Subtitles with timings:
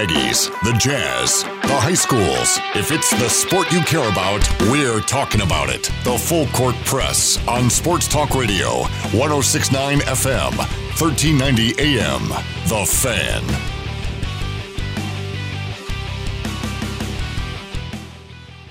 [0.00, 2.58] Aggies, the Jazz, the high schools.
[2.74, 5.90] If it's the sport you care about, we're talking about it.
[6.04, 12.28] The Full Court Press on Sports Talk Radio, 1069 FM, 1390 AM.
[12.68, 13.42] The Fan.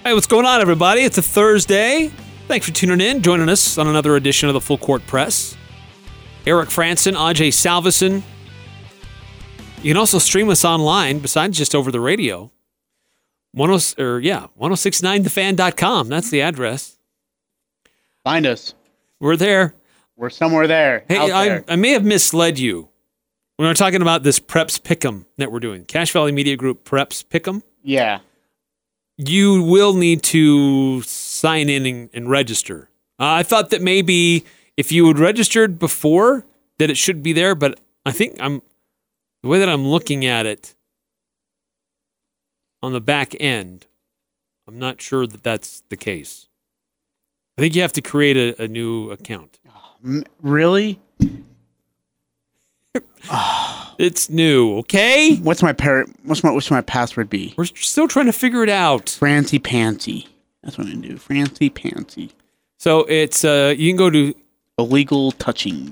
[0.04, 1.02] Hey, what's going on, everybody?
[1.02, 2.08] It's a Thursday.
[2.48, 5.56] Thanks for tuning in, joining us on another edition of the Full Court Press.
[6.48, 8.24] Eric Frandsen, Ajay Salvesen.
[9.82, 12.52] You can also stream us online besides just over the radio.
[13.56, 16.10] 10, or yeah, 1069thefan.com.
[16.10, 16.98] That's the address.
[18.24, 18.74] Find us.
[19.22, 19.74] We're there.
[20.18, 21.06] We're somewhere there.
[21.08, 21.66] Hey, I, there.
[21.70, 22.90] I may have misled you
[23.56, 25.86] when we're talking about this Preps Pick'em that we're doing.
[25.86, 27.64] Cache Valley Media Group Preps Pick'em.
[27.82, 28.20] yeah.
[29.18, 32.90] you will need to sign in and, and register.
[33.18, 36.46] Uh, I thought that maybe if you had registered before,
[36.80, 38.62] that it should be there, but I think I'm
[39.42, 40.76] the way that I'm looking at it
[42.82, 43.88] on the back end.
[44.68, 46.48] I'm not sure that that's the case.
[47.58, 49.60] I think you have to create a, a new account.
[50.42, 51.00] Really?
[54.00, 55.36] It's new, okay?
[55.36, 57.54] What's my par- What's my What's my password be?
[57.58, 59.10] We're still trying to figure it out.
[59.10, 60.26] Francie Pansy.
[60.64, 61.18] That's what I'm gonna do.
[61.18, 62.32] Francie Pansy.
[62.78, 64.34] So it's uh, you can go to
[64.78, 65.92] Illegal touching.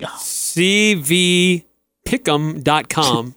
[2.08, 3.36] cvpick'em.com.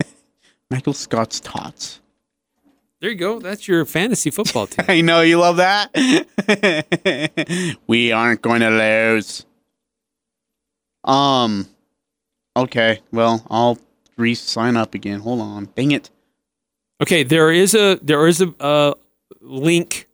[0.70, 2.00] Michael Scott's tots.
[3.00, 3.38] There you go.
[3.38, 4.84] That's your fantasy football team.
[4.88, 5.90] I know you love that.
[7.86, 9.46] we aren't going to lose.
[11.04, 11.66] Um.
[12.56, 13.00] Okay.
[13.10, 13.78] Well, I'll
[14.16, 15.20] re-sign up again.
[15.20, 15.68] Hold on.
[15.74, 16.10] Dang it.
[17.02, 18.92] Okay, there is a there is a uh,
[19.40, 20.06] link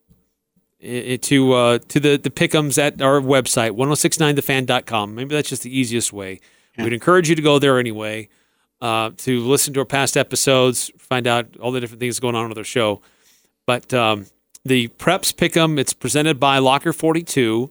[0.80, 5.16] to uh, to the the pickums at our website 1069thefan.com.
[5.16, 6.38] Maybe that's just the easiest way.
[6.78, 8.28] We'd encourage you to go there anyway
[8.80, 12.48] uh, to listen to our past episodes, find out all the different things going on
[12.48, 13.00] with our show.
[13.66, 14.26] But um,
[14.64, 17.70] the Preps Pick'em, it's presented by Locker 42,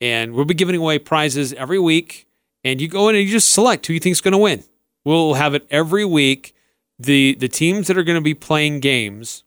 [0.00, 2.26] and we'll be giving away prizes every week.
[2.64, 4.64] And you go in and you just select who you think's going to win.
[5.04, 6.54] We'll have it every week.
[6.98, 9.44] The the teams that are going to be playing games,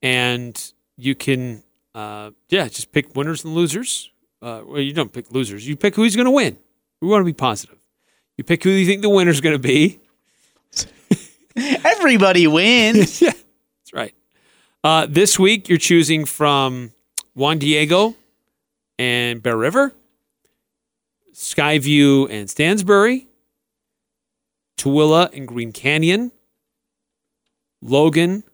[0.00, 1.62] and you can
[1.94, 4.10] uh, yeah just pick winners and losers.
[4.40, 5.68] Uh, well, you don't pick losers.
[5.68, 6.56] You pick who's going to win.
[7.02, 7.75] We want to be positive.
[8.36, 10.00] You pick who you think the winner's going to be.
[11.56, 13.22] Everybody wins.
[13.22, 14.14] yeah, that's right.
[14.84, 16.92] Uh, this week, you're choosing from
[17.34, 18.14] Juan Diego
[18.98, 19.92] and Bear River,
[21.34, 23.28] Skyview and Stansbury,
[24.76, 26.30] Tooele and Green Canyon,
[27.80, 28.44] Logan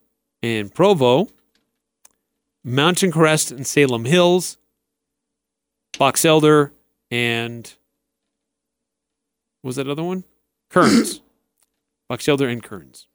[0.43, 1.29] and Provo,
[2.65, 4.59] Mountain Crest and Salem Hills,
[5.99, 6.73] Box Elder
[7.11, 7.75] and
[9.63, 10.25] what was that other one?
[10.71, 11.21] Kearns.
[12.09, 13.07] Box Elder and Kearns.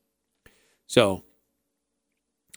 [0.88, 1.24] So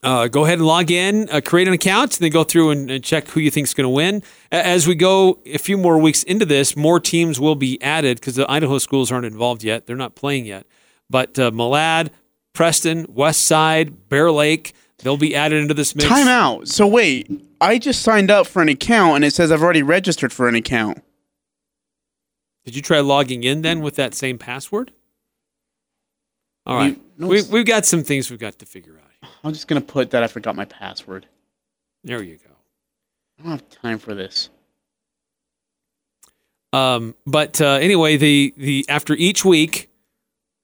[0.02, 2.90] uh, go ahead and log in, uh, create an account, and then go through and,
[2.90, 4.22] and check who you think is going to win.
[4.50, 8.36] As we go a few more weeks into this, more teams will be added because
[8.36, 9.86] the Idaho schools aren't involved yet.
[9.86, 10.66] They're not playing yet.
[11.10, 12.10] But uh, Malad,
[12.54, 16.08] Preston, West Side, Bear Lake, they'll be added into this mix.
[16.08, 16.68] Time out.
[16.68, 17.28] So wait,
[17.60, 20.54] I just signed up for an account and it says I've already registered for an
[20.54, 21.02] account.
[22.70, 24.92] Did you try logging in then with that same password?
[26.64, 26.94] All right.
[26.94, 29.28] You- no, we, we've got some things we've got to figure out.
[29.42, 31.26] I'm just gonna put that I forgot my password.
[32.04, 32.54] There you go.
[33.40, 34.50] I don't have time for this.
[36.72, 39.90] Um, but uh, anyway, the the after each week,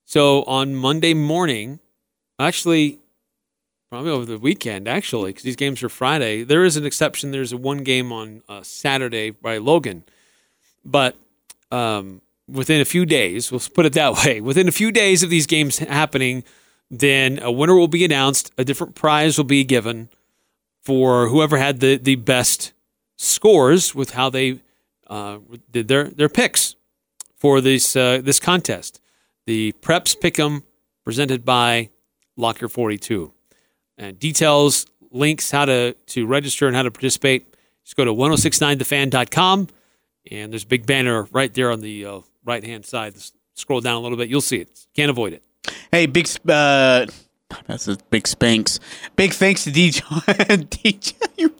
[0.05, 1.81] so on Monday morning,
[2.39, 2.99] actually,
[3.89, 6.43] probably over the weekend, actually, because these games are Friday.
[6.43, 7.31] There is an exception.
[7.31, 10.05] There's a one game on uh, Saturday by Logan,
[10.85, 11.17] but
[11.71, 14.41] um, within a few days, we'll put it that way.
[14.41, 16.43] Within a few days of these games happening,
[16.89, 18.51] then a winner will be announced.
[18.57, 20.09] A different prize will be given
[20.81, 22.73] for whoever had the the best
[23.17, 24.59] scores with how they
[25.07, 25.39] uh,
[25.71, 26.75] did their their picks
[27.35, 29.01] for this uh, this contest.
[29.45, 30.63] The Preps Pick'em
[31.03, 31.89] presented by
[32.35, 33.33] Locker 42.
[33.97, 37.53] And details, links, how to to register and how to participate.
[37.83, 39.69] Just go to 1069thefan.com
[40.31, 43.15] and there's a big banner right there on the uh, right hand side.
[43.55, 44.87] Scroll down a little bit, you'll see it.
[44.95, 45.43] Can't avoid it.
[45.91, 47.05] Hey, big uh,
[47.65, 48.79] that's a big spanks.
[49.15, 50.01] Big thanks to DJ.
[50.67, 51.51] DJ.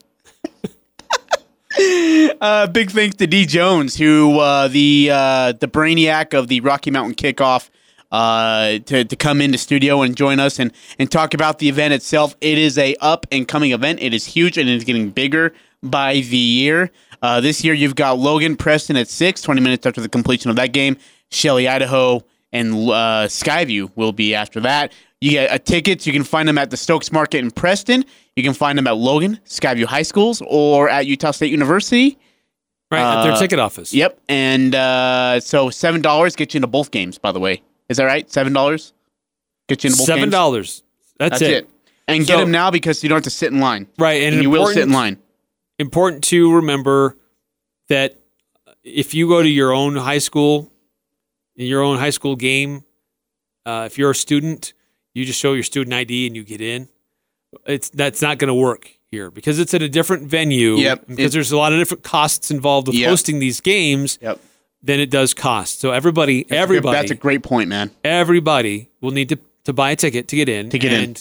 [2.42, 6.92] uh, big thanks to Dee Jones, who uh, the uh, the brainiac of the Rocky
[6.92, 7.70] Mountain Kickoff,
[8.12, 11.94] uh, to to come into studio and join us and and talk about the event
[11.94, 12.36] itself.
[12.42, 14.00] It is a up and coming event.
[14.02, 15.54] It is huge and it's getting bigger
[15.84, 16.92] by the year.
[17.22, 20.56] Uh, this year you've got Logan Preston at six, 20 minutes after the completion of
[20.58, 20.98] that game.
[21.31, 22.22] Shelley, Idaho,
[22.54, 24.94] and uh, Skyview will be after that.
[25.19, 26.06] You get uh, tickets.
[26.06, 28.06] You can find them at the Stokes Market in Preston.
[28.36, 32.18] You can find them at Logan, Skyview High Schools, or at Utah State University.
[32.92, 33.94] Right at their Uh, ticket office.
[33.94, 34.20] Yep.
[34.30, 37.18] And uh, so seven dollars gets you into both games.
[37.18, 38.31] By the way, is that right?
[38.31, 38.94] Seven dollars
[39.68, 40.31] gets you into both Seven games.
[40.31, 40.84] dollars.
[41.20, 41.52] That's, That's it.
[41.66, 41.70] it.
[42.08, 43.88] And So- get them now because you don't have to sit in line.
[44.00, 45.18] Right, and, And you will sit in line.
[45.79, 47.18] Important to remember
[47.89, 48.18] that
[48.83, 50.71] if you go to your own high school,
[51.56, 52.83] in your own high school game,
[53.65, 54.74] uh, if you're a student,
[55.13, 56.88] you just show your student ID and you get in.
[57.65, 60.75] It's that's not going to work here because it's at a different venue.
[60.75, 61.07] Yep.
[61.07, 63.09] Because It- there's a lot of different costs involved with Yep.
[63.09, 64.39] hosting these games Yep.
[64.83, 65.79] than it does cost.
[65.79, 67.91] So everybody, everybody, That's a great point, man.
[68.03, 70.69] everybody will need to, to buy a ticket to get in.
[70.69, 71.15] To get in.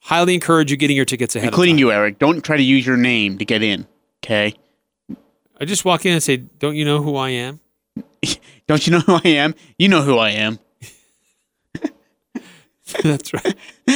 [0.00, 1.48] highly encourage you getting your tickets ahead.
[1.48, 1.86] Including of time.
[1.86, 2.18] you, Eric.
[2.18, 3.86] Don't try to use your name to get in.
[4.24, 4.54] Okay.
[5.60, 7.60] I just walk in and say, "Don't you know who I am?"
[8.66, 9.54] Don't you know who I am?
[9.78, 10.58] You know who I am.
[13.02, 13.56] That's right.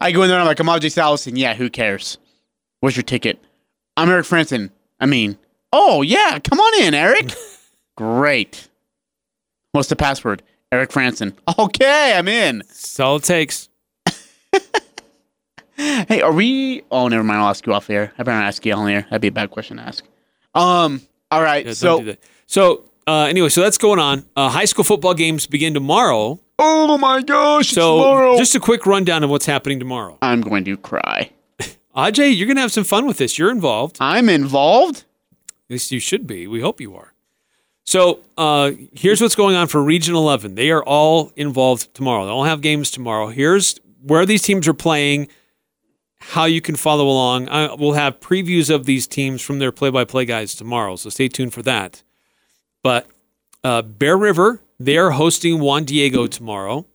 [0.00, 1.36] I go in there and I'm like, I'm Ajay Salvesen.
[1.36, 2.18] Yeah, who cares?
[2.80, 3.42] Where's your ticket?
[3.96, 4.70] I'm Eric Frandsen.
[5.00, 5.38] I mean,
[5.72, 7.32] oh, yeah, come on in, Eric.
[7.96, 8.68] Great.
[9.72, 10.42] What's the password?
[10.72, 11.34] Eric Frandsen.
[11.58, 12.58] Okay, I'm in.
[12.58, 13.68] That's all it takes.
[15.76, 16.82] Hey, are we?
[16.90, 17.40] Oh, never mind.
[17.40, 18.12] I'll ask you off air.
[18.18, 19.02] I better not ask you on air.
[19.02, 20.04] That'd be a bad question to ask.
[20.54, 21.02] Um.
[21.30, 21.66] All right.
[21.66, 22.02] Yeah, so.
[22.02, 22.16] do
[22.46, 24.24] so uh, anyway, so that's going on.
[24.36, 26.40] Uh, high school football games begin tomorrow.
[26.58, 27.70] Oh my gosh!
[27.70, 28.38] So tomorrow.
[28.38, 30.18] just a quick rundown of what's happening tomorrow.
[30.22, 31.30] I'm going to cry.
[31.96, 33.38] Ajay, you're gonna have some fun with this.
[33.38, 33.96] You're involved.
[34.00, 35.04] I'm involved.
[35.38, 36.46] At least you should be.
[36.46, 37.12] We hope you are.
[37.84, 40.54] So uh, here's what's going on for Region 11.
[40.54, 42.24] They are all involved tomorrow.
[42.24, 43.28] They all have games tomorrow.
[43.28, 45.28] Here's where these teams are playing,
[46.30, 47.48] how you can follow along.
[47.48, 51.52] I, we'll have previews of these teams from their play-by-play guys tomorrow, so stay tuned
[51.52, 52.02] for that.
[52.82, 53.08] But
[53.62, 56.86] uh, Bear River, they are hosting Juan Diego tomorrow.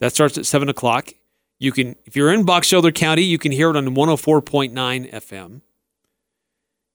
[0.00, 1.12] That starts at seven o'clock.
[1.58, 5.62] You can, if you're in Box Elder County, you can hear it on 104.9 FM.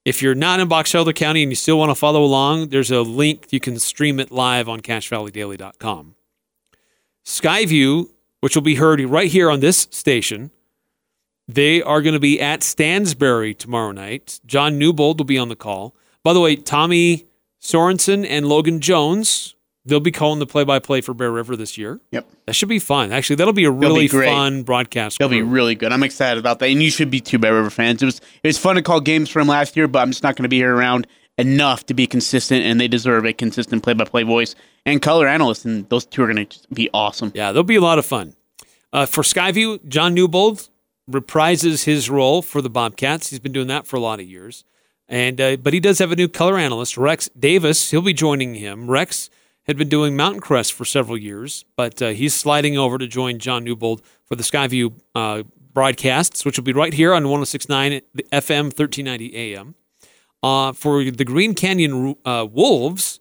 [0.06, 2.92] If you're not in Box Elder County and you still want to follow along, there's
[2.92, 3.48] a link.
[3.51, 6.16] You can stream it live on CacheValleyDaily.com.
[7.25, 10.51] Skyview, which will be heard right here on this station,
[11.56, 14.39] they are going to be at Stansbury tomorrow night.
[14.45, 15.95] John Newbold will be on the call.
[16.24, 17.27] By the way, Tommy
[17.62, 19.56] Sorensen and Logan Jones,
[19.86, 22.00] they'll be calling the play-by-play for Bear River this year.
[22.12, 22.27] Yep.
[22.45, 23.12] That should be fun.
[23.12, 24.27] Actually, that'll be a really great.
[24.27, 25.19] fun broadcast.
[25.19, 25.92] They'll be really good.
[25.92, 28.01] I'm excited about that, and you should be too, Bear River fans.
[28.01, 30.36] It was it was fun to call games from last year, but I'm just not
[30.36, 31.07] going to be here around
[31.38, 34.54] enough to be consistent, and they deserve a consistent play-by-play voice
[34.86, 37.31] and color analyst, and those two are going to be awesome.
[37.33, 38.36] Yeah, they'll be a lot of fun.
[38.94, 40.69] Uh, for Skyview, John Newbold
[41.12, 43.30] reprises his role for the Bobcats.
[43.30, 44.63] He's been doing that for a lot of years,
[45.08, 47.92] and uh, but he does have a new color analyst, Rex Davis.
[47.92, 48.90] He'll be joining him.
[48.90, 49.30] Rex
[49.63, 53.40] had been doing Mountain Crest for several years, but uh, he's sliding over to join
[53.40, 55.44] John Newbold for the Skyview uh,
[55.74, 59.75] broadcasts, which will be right here on 106.9 FM, 1390 AM.
[60.44, 63.19] Uh, for the Green Canyon uh, Wolves,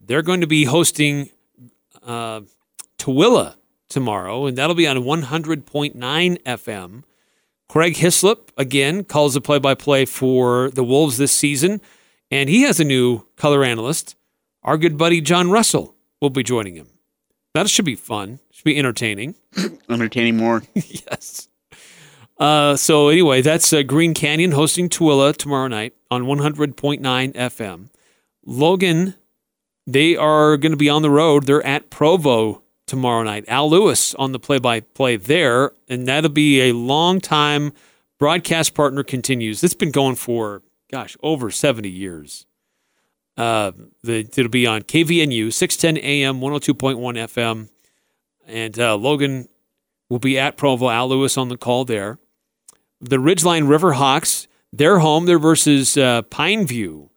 [0.00, 1.30] they're going to be hosting
[2.04, 2.42] uh,
[2.98, 3.54] Tooele
[3.88, 5.94] tomorrow, and that'll be on 100.9
[6.42, 7.02] FM.
[7.68, 11.80] Craig Hislop, again, calls the play by play for the Wolves this season,
[12.30, 14.14] and he has a new color analyst.
[14.62, 16.88] Our good buddy John Russell will be joining him.
[17.54, 19.34] That should be fun, should be entertaining.
[19.88, 20.62] Entertaining more.
[20.74, 21.48] yes.
[22.38, 27.00] Uh, so anyway, that's uh, Green Canyon hosting Tooele tomorrow night on 100.9
[27.32, 27.88] FM.
[28.44, 29.14] Logan,
[29.86, 31.44] they are going to be on the road.
[31.46, 33.44] They're at Provo tomorrow night.
[33.48, 37.72] Al Lewis on the play-by-play there, and that'll be a long time
[38.18, 39.02] broadcast partner.
[39.02, 39.62] Continues.
[39.62, 42.46] It's been going for gosh over 70 years.
[43.36, 47.68] Uh, the, it'll be on KVNU 610 AM 102.1 FM,
[48.46, 49.48] and uh, Logan
[50.08, 50.88] will be at Provo.
[50.88, 52.18] Al Lewis on the call there.
[53.00, 55.26] The Ridgeline Riverhawks, they're home.
[55.26, 57.10] They're versus uh, Pineview.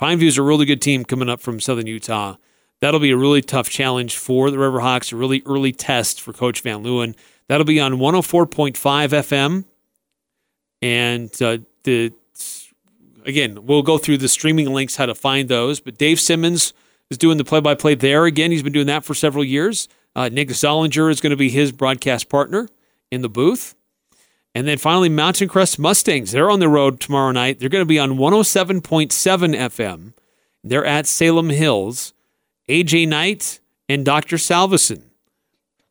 [0.00, 2.36] Pineview's a really good team coming up from Southern Utah.
[2.84, 6.60] That'll be a really tough challenge for the Riverhawks, a really early test for Coach
[6.60, 7.16] Van Leeuwen.
[7.48, 9.64] That'll be on 104.5 FM.
[10.82, 12.12] And uh, the
[13.24, 15.80] again, we'll go through the streaming links how to find those.
[15.80, 16.74] But Dave Simmons
[17.08, 18.50] is doing the play-by-play there again.
[18.50, 19.88] He's been doing that for several years.
[20.14, 22.68] Uh, Nick Zollinger is going to be his broadcast partner
[23.10, 23.74] in the booth.
[24.54, 26.32] And then finally, Mountain Crest Mustangs.
[26.32, 27.60] They're on the road tomorrow night.
[27.60, 28.82] They're going to be on 107.7
[29.56, 30.12] FM.
[30.62, 32.10] They're at Salem Hills.
[32.68, 34.36] AJ Knight and Dr.
[34.36, 35.02] Salveson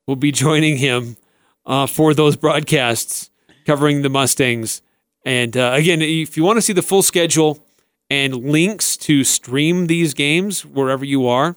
[0.08, 1.18] will be joining him
[1.66, 3.30] uh, for those broadcasts
[3.66, 4.82] covering the Mustangs.
[5.26, 7.64] And uh, again, if you want to see the full schedule
[8.10, 11.56] and links to stream these games wherever you are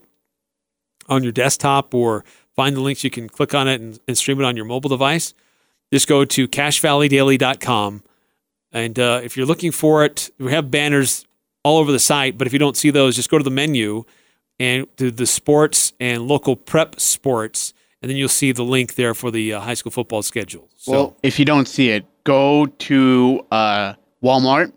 [1.08, 3.04] on your desktop or find the links.
[3.04, 5.34] You can click on it and, and stream it on your mobile device.
[5.92, 8.02] Just go to cachevalleydaily.com.
[8.72, 11.26] And uh, if you're looking for it, we have banners
[11.62, 12.36] all over the site.
[12.38, 14.04] But if you don't see those, just go to the menu
[14.58, 17.72] and to the sports and local prep sports.
[18.02, 20.68] And then you'll see the link there for the uh, high school football schedule.
[20.76, 24.72] So, Well, if you don't see it, go to uh, Walmart,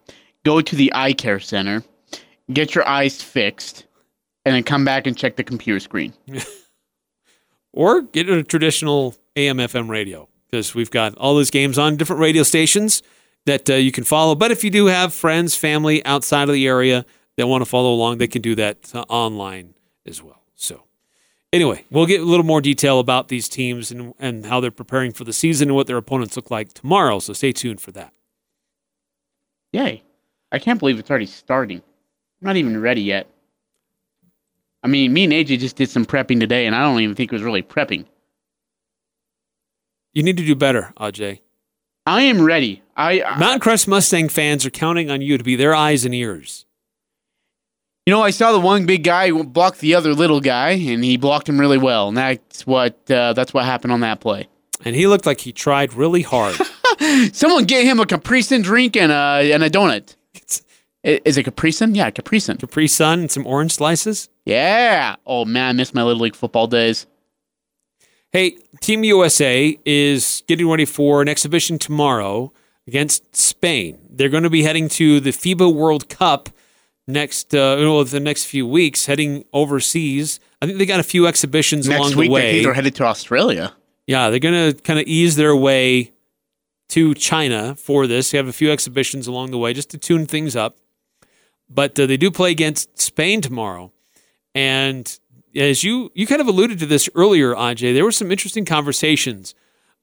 [0.45, 1.83] go to the eye care center,
[2.51, 3.85] get your eyes fixed,
[4.45, 6.13] and then come back and check the computer screen.
[7.73, 12.21] or get a traditional AM FM radio because we've got all those games on different
[12.21, 13.03] radio stations
[13.45, 14.35] that uh, you can follow.
[14.35, 17.05] But if you do have friends, family outside of the area
[17.39, 19.73] that want to follow along, they can do that uh, online
[20.05, 20.43] as well.
[20.55, 20.83] So,
[21.53, 25.13] anyway, we'll get a little more detail about these teams and, and how they're preparing
[25.13, 27.19] for the season and what their opponents look like tomorrow.
[27.19, 28.13] So, stay tuned for that.
[29.71, 30.03] Yay.
[30.51, 31.77] I can't believe it's already starting.
[31.77, 33.27] I'm not even ready yet.
[34.83, 37.31] I mean, me and AJ just did some prepping today, and I don't even think
[37.31, 38.05] it was really prepping.
[40.13, 41.39] You need to do better, AJ.
[42.05, 42.81] I am ready.
[42.97, 46.13] I, I Mountain Crest Mustang fans are counting on you to be their eyes and
[46.13, 46.65] ears.
[48.09, 51.15] You know, I saw the one big guy block the other little guy, and he
[51.15, 54.47] blocked him really well, and that's what uh, that's what happened on that play.
[54.83, 56.55] And he looked like he tried really hard.
[57.33, 60.15] Someone get him a Capri Sun drink and a and a donut.
[60.33, 60.63] It's
[61.03, 61.93] Is it Capri Sun?
[61.93, 62.57] Yeah, Capri Sun.
[62.57, 64.27] Capri Sun and some orange slices.
[64.43, 65.15] Yeah.
[65.27, 67.05] Oh man, I miss my little league football days.
[68.31, 72.51] Hey, Team USA is getting ready for an exhibition tomorrow
[72.87, 73.99] against Spain.
[74.09, 76.49] They're going to be heading to the FIBA World Cup
[77.09, 80.39] next, uh, well, the next few weeks, heading overseas.
[80.61, 82.51] I think they got a few exhibitions Next along week, the I way.
[82.51, 83.73] think they're headed to Australia.
[84.07, 86.13] Yeah, they're going to kind of ease their way
[86.89, 88.31] to China for this.
[88.31, 90.77] They have a few exhibitions along the way just to tune things up.
[91.69, 93.91] But uh, they do play against Spain tomorrow.
[94.55, 95.19] And
[95.55, 99.53] as you you kind of alluded to this earlier, Ajay, there were some interesting conversations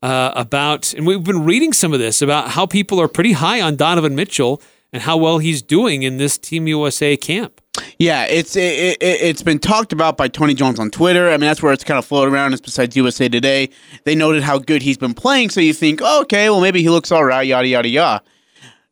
[0.02, 3.60] uh, about, and we've been reading some of this about how people are pretty high
[3.60, 4.62] on Donovan Mitchell
[4.96, 7.60] and how well he's doing in this Team USA camp.
[7.98, 11.28] Yeah, it's it, it, it's been talked about by Tony Jones on Twitter.
[11.28, 12.54] I mean, that's where it's kind of floated around.
[12.54, 13.68] It's besides USA Today.
[14.04, 16.88] They noted how good he's been playing, so you think, oh, okay, well maybe he
[16.88, 18.24] looks all right, yada yada yada.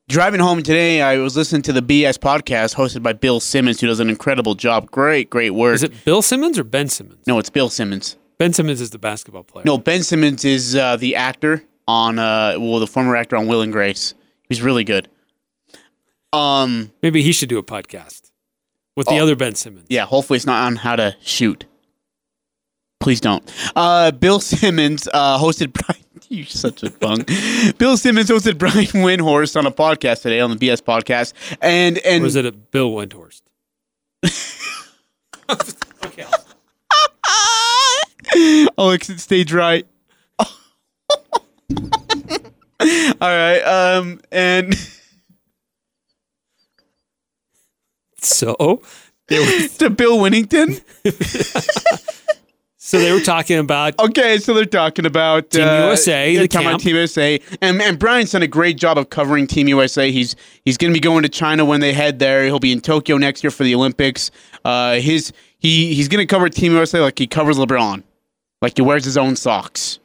[0.06, 3.86] Driving home today, I was listening to the BS podcast hosted by Bill Simmons, who
[3.86, 4.90] does an incredible job.
[4.90, 5.74] Great, great work.
[5.76, 7.26] Is it Bill Simmons or Ben Simmons?
[7.26, 8.18] no, it's Bill Simmons.
[8.36, 9.64] Ben Simmons is the basketball player.
[9.64, 13.62] No, Ben Simmons is uh, the actor on, uh, well, the former actor on Will
[13.62, 14.12] and Grace.
[14.50, 15.08] He's really good.
[16.34, 18.30] Um, Maybe he should do a podcast
[18.96, 19.22] with the Oh.
[19.22, 19.86] other Ben Simmons.
[19.88, 21.64] yeah, hopefully it's not on how to shoot.
[23.00, 23.42] Please don't.
[23.76, 26.00] Uh, Bill Simmons uh, hosted Brian.
[26.30, 27.24] You're such a bung.
[27.78, 32.22] Bill Simmons hosted Brian Windhorst on a podcast today on the BS podcast, and and
[32.22, 33.42] Or was it a Bill Windhorst?
[35.60, 36.24] okay.
[38.78, 39.86] I'll exit stage right.
[40.40, 40.48] All
[43.20, 43.60] right.
[43.60, 44.74] Um, and
[48.24, 48.82] So
[49.28, 50.82] to Bill Winnington.
[52.76, 56.48] so they were talking about Okay, so they're talking about Team uh, USA, they're the
[56.48, 56.80] talking about.
[56.80, 60.10] Team USA, and and Brian's done a great job of covering Team USA.
[60.10, 62.44] He's he's going to be going to China when they head there.
[62.44, 64.30] He'll be in Tokyo next year for the Olympics.
[64.64, 68.02] Uh, his he he's going to cover Team USA like he covers LeBron,
[68.60, 69.98] like he wears his own socks.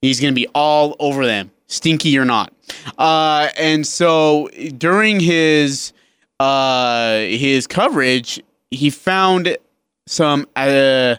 [0.00, 2.52] He's going to be all over them, stinky or not.
[2.98, 5.93] Uh, and so during his
[6.40, 9.56] uh, his coverage, he found
[10.06, 11.16] some uh,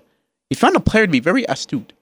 [0.50, 1.93] he found a player to be very astute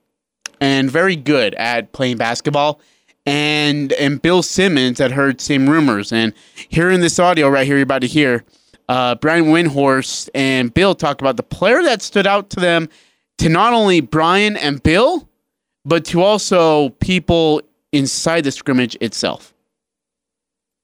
[0.59, 2.79] and very good at playing basketball.
[3.25, 6.11] And and Bill Simmons had heard same rumors.
[6.11, 6.33] And
[6.69, 8.43] here in this audio right here, you're about to hear
[8.89, 12.89] uh, Brian Windhorst and Bill talk about the player that stood out to them,
[13.37, 15.29] to not only Brian and Bill,
[15.85, 19.53] but to also people inside the scrimmage itself.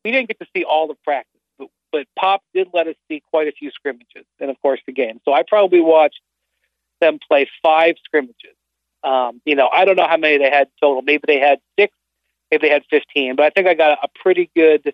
[0.05, 1.38] we didn't get to see all the practice,
[1.91, 5.19] but, Pop did let us see quite a few scrimmages, and of course the game.
[5.25, 6.19] So I probably watched
[7.01, 8.55] them play five scrimmages.
[9.03, 11.01] Um, you know, I don't know how many they had total.
[11.01, 11.93] Maybe they had six,
[12.51, 14.93] maybe they had fifteen, but I think I got a pretty good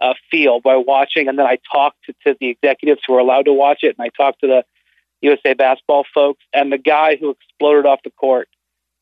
[0.00, 1.28] uh, feel by watching.
[1.28, 4.04] And then I talked to, to the executives who were allowed to watch it, and
[4.04, 4.64] I talked to the
[5.20, 8.48] USA basketball folks, and the guy who exploded off the court.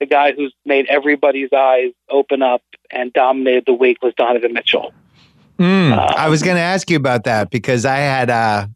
[0.01, 4.93] The guy who's made everybody's eyes open up and dominated the week was Donovan Mitchell.
[5.63, 8.67] Mm, Uh, I was going to ask you about that because I had uh,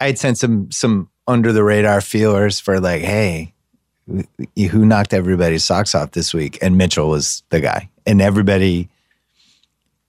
[0.00, 3.54] I had sent some some under the radar feelers for like, hey,
[4.06, 4.24] who-
[4.68, 6.58] who knocked everybody's socks off this week?
[6.60, 8.88] And Mitchell was the guy, and everybody.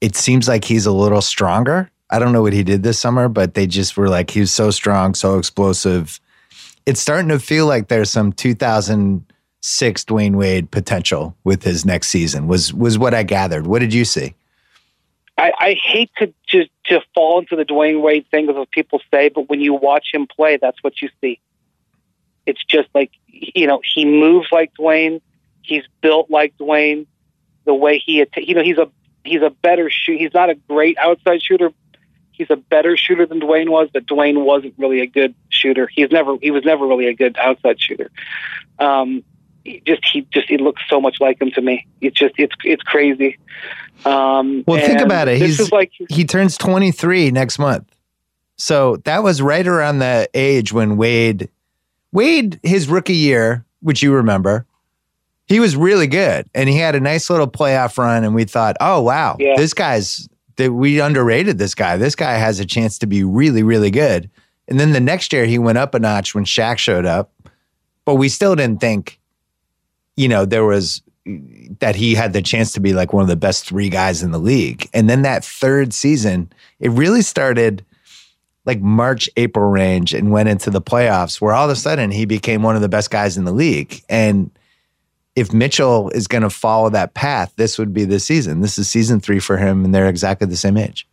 [0.01, 1.89] It seems like he's a little stronger.
[2.09, 4.51] I don't know what he did this summer, but they just were like, he was
[4.51, 6.19] so strong, so explosive.
[6.85, 12.47] It's starting to feel like there's some 2006 Dwyane Wade potential with his next season.
[12.47, 13.65] Was was what I gathered.
[13.67, 14.33] What did you see?
[15.37, 19.01] I, I hate to just to fall into the Dwyane Wade thing as what people
[19.13, 21.39] say, but when you watch him play, that's what you see.
[22.45, 25.21] It's just like you know he moves like Dwyane,
[25.61, 27.07] he's built like Dwyane.
[27.65, 28.89] The way he, att- you know, he's a
[29.23, 30.19] he's a better shoot.
[30.19, 31.71] He's not a great outside shooter.
[32.31, 35.89] He's a better shooter than Dwyane was, but Dwyane wasn't really a good shooter.
[35.91, 38.11] He's never he was never really a good outside shooter.
[38.77, 39.23] Um,
[39.65, 41.85] he just he just he looks so much like him to me.
[41.99, 43.37] It's just it's it's crazy.
[44.05, 45.41] Um, well, think about it.
[45.41, 47.91] He's like he turns 23 next month.
[48.57, 51.49] So that was right around the age when Wade
[52.11, 54.65] Wade his rookie year, which you remember,
[55.47, 58.77] he was really good and he had a nice little playoff run and we thought,
[58.79, 59.35] "Oh, wow.
[59.39, 59.55] Yeah.
[59.57, 61.97] This guy's that we underrated this guy.
[61.97, 64.29] This guy has a chance to be really really good."
[64.67, 67.31] And then the next year he went up a notch when Shaq showed up.
[68.05, 69.19] But we still didn't think
[70.15, 71.01] you know, there was
[71.79, 74.31] that he had the chance to be like one of the best three guys in
[74.31, 74.87] the league.
[74.93, 77.83] And then that third season, it really started
[78.65, 82.25] like March, April range and went into the playoffs where all of a sudden he
[82.25, 84.03] became one of the best guys in the league.
[84.07, 84.51] And
[85.35, 88.61] if Mitchell is going to follow that path, this would be the season.
[88.61, 91.07] This is season three for him, and they're exactly the same age.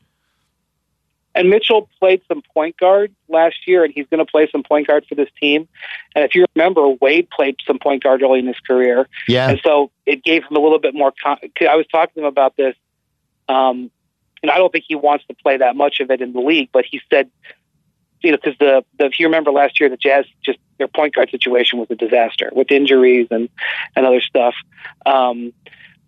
[1.34, 4.86] And Mitchell played some point guard last year, and he's going to play some point
[4.86, 5.66] guard for this team.
[6.14, 9.48] And if you remember, Wade played some point guard early in his career, Yeah.
[9.50, 11.12] and so it gave him a little bit more.
[11.22, 12.76] Con- I was talking to him about this,
[13.48, 13.90] um,
[14.42, 16.68] and I don't think he wants to play that much of it in the league.
[16.72, 17.30] But he said,
[18.22, 21.14] you know, because the, the if you remember last year, the Jazz just their point
[21.14, 23.48] guard situation was a disaster with injuries and
[23.96, 24.54] and other stuff.
[25.06, 25.52] Um,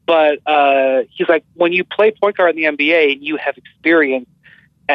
[0.07, 3.57] but uh, he's like, when you play point guard in the NBA and you have
[3.57, 4.29] experience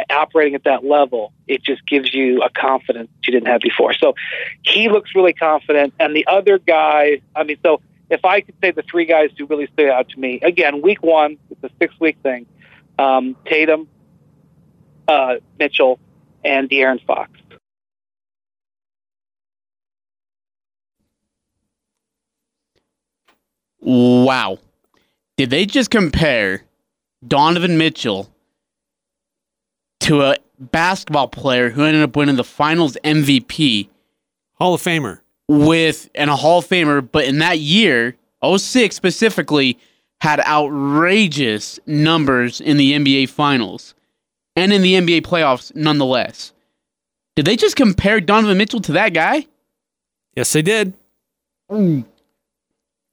[0.09, 3.93] operating at that level, it just gives you a confidence you didn't have before.
[3.93, 4.15] So
[4.61, 5.93] he looks really confident.
[5.99, 9.45] And the other guy, I mean, so if I could say the three guys who
[9.45, 12.45] really stood out to me, again, week one, it's a six week thing
[12.97, 13.87] um, Tatum,
[15.07, 15.99] uh, Mitchell,
[16.43, 17.31] and De'Aaron Fox.
[23.81, 24.59] Wow.
[25.37, 26.63] Did they just compare
[27.25, 28.29] Donovan Mitchell
[30.01, 33.89] to a basketball player who ended up winning the finals MVP
[34.55, 35.19] Hall of Famer.
[35.47, 39.77] with and a Hall of Famer, but in that year, 06 specifically,
[40.21, 43.95] had outrageous numbers in the NBA finals
[44.55, 46.53] and in the NBA playoffs nonetheless.
[47.35, 49.47] Did they just compare Donovan Mitchell to that guy?
[50.35, 50.93] Yes, they did.
[51.71, 52.05] Mm.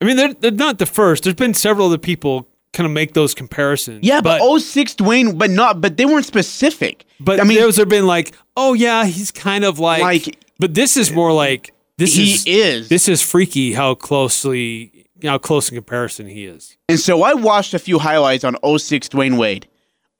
[0.00, 1.24] I mean, they're, they're not the first.
[1.24, 4.04] There's been several other people kind of make those comparisons.
[4.04, 7.04] Yeah, but, but 06 Dwyane, but not but they weren't specific.
[7.18, 10.74] But I mean, those have been like, oh yeah, he's kind of like, Like- but
[10.74, 12.88] this is more like this he is, is.
[12.88, 16.76] this is freaky how closely how close in comparison he is.
[16.88, 19.66] And so I watched a few highlights on 06 Dwyane Wade.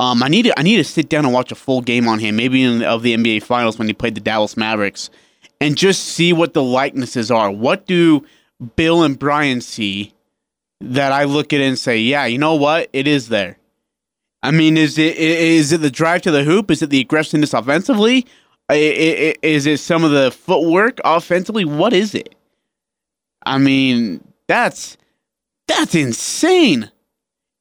[0.00, 2.18] Um, I need to I need to sit down and watch a full game on
[2.18, 5.08] him, maybe in of the NBA Finals when he played the Dallas Mavericks,
[5.60, 7.50] and just see what the likenesses are.
[7.50, 8.24] What do
[8.76, 10.12] Bill and Brian see
[10.80, 13.58] that I look at it and say, yeah, you know what, it is there.
[14.42, 16.70] I mean, is it is it the drive to the hoop?
[16.70, 18.26] Is it the aggressiveness offensively?
[18.70, 21.64] Is it some of the footwork offensively?
[21.64, 22.34] What is it?
[23.44, 24.96] I mean, that's
[25.66, 26.90] that's insane.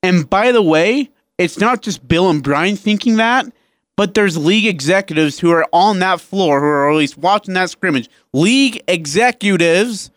[0.03, 3.47] And by the way, it's not just Bill and Brian thinking that,
[3.95, 7.69] but there's league executives who are on that floor who are at least watching that
[7.69, 8.09] scrimmage.
[8.33, 10.11] League executives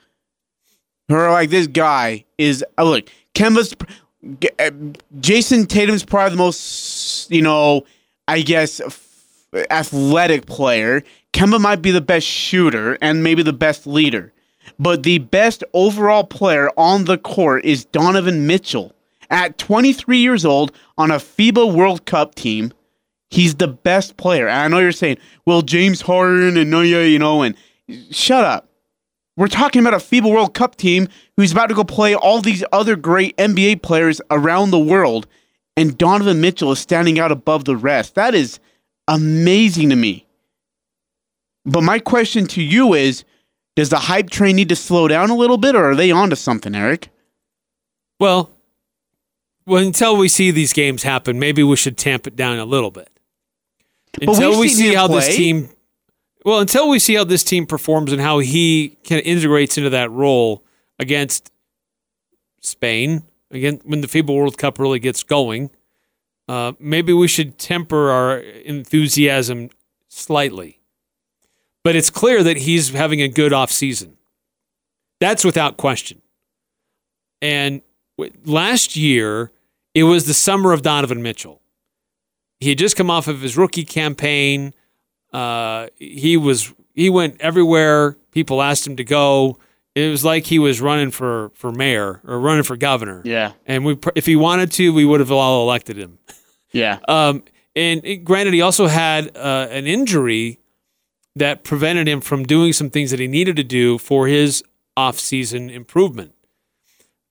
[1.16, 3.74] are like, this guy is oh, look, Kemba's
[4.58, 4.70] uh,
[5.20, 7.84] Jayson Tatum's probably the most, you know,
[8.26, 8.80] I guess
[9.70, 11.02] athletic player.
[11.32, 14.32] Kemba might be the best shooter and maybe the best leader.
[14.78, 18.94] But the best overall player on the court is Donovan Mitchell.
[19.30, 22.72] At 23 years old on a FIBA World Cup team,
[23.30, 24.48] he's the best player.
[24.48, 27.54] And I know you're saying, well, James Harden and no, you know, and
[28.10, 28.67] shut up.
[29.38, 32.64] We're talking about a FIBA World Cup team who's about to go play all these
[32.72, 35.28] other great NBA players around the world,
[35.76, 38.16] and Donovan Mitchell is standing out above the rest.
[38.16, 38.58] That is
[39.06, 40.26] amazing to me.
[41.64, 43.22] But my question to you is
[43.76, 46.34] does the hype train need to slow down a little bit, or are they onto
[46.34, 47.08] something, Eric?
[48.18, 48.50] Well,
[49.66, 52.90] well, until we see these games happen, maybe we should tamp it down a little
[52.90, 53.08] bit.
[54.20, 55.68] Until we see how this team,
[56.44, 59.90] well, until we see how this team performs and how he kind of integrates into
[59.90, 60.64] that role
[60.98, 61.50] against
[62.60, 65.70] Spain, again when the FIBA World Cup really gets going,
[66.48, 69.70] uh, maybe we should temper our enthusiasm
[70.08, 70.80] slightly.
[71.84, 74.16] But it's clear that he's having a good off season.
[75.20, 76.22] That's without question.
[77.40, 77.82] And
[78.16, 79.52] w- last year,
[79.94, 81.60] it was the summer of Donovan Mitchell.
[82.60, 84.74] He had just come off of his rookie campaign.
[85.32, 88.16] Uh, he was he went everywhere.
[88.32, 89.58] People asked him to go.
[89.94, 93.22] It was like he was running for for mayor or running for governor.
[93.24, 93.52] Yeah.
[93.66, 96.18] And we, if he wanted to, we would have all elected him.
[96.72, 96.98] Yeah.
[97.08, 97.42] Um,
[97.74, 100.60] and it- granted, he also had uh, an injury
[101.36, 104.62] that prevented him from doing some things that he needed to do for his
[104.96, 106.34] off-season improvement.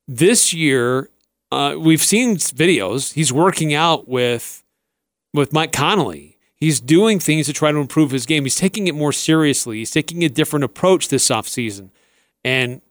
[0.07, 1.09] This year,
[1.51, 3.13] uh, we've seen videos.
[3.13, 4.63] He's working out with
[5.33, 6.36] with Mike Conley.
[6.59, 8.43] He's doing things to try to improve his game.
[8.43, 9.77] He's taking it more seriously.
[9.77, 11.91] He's taking a different approach this offseason.
[12.43, 12.81] And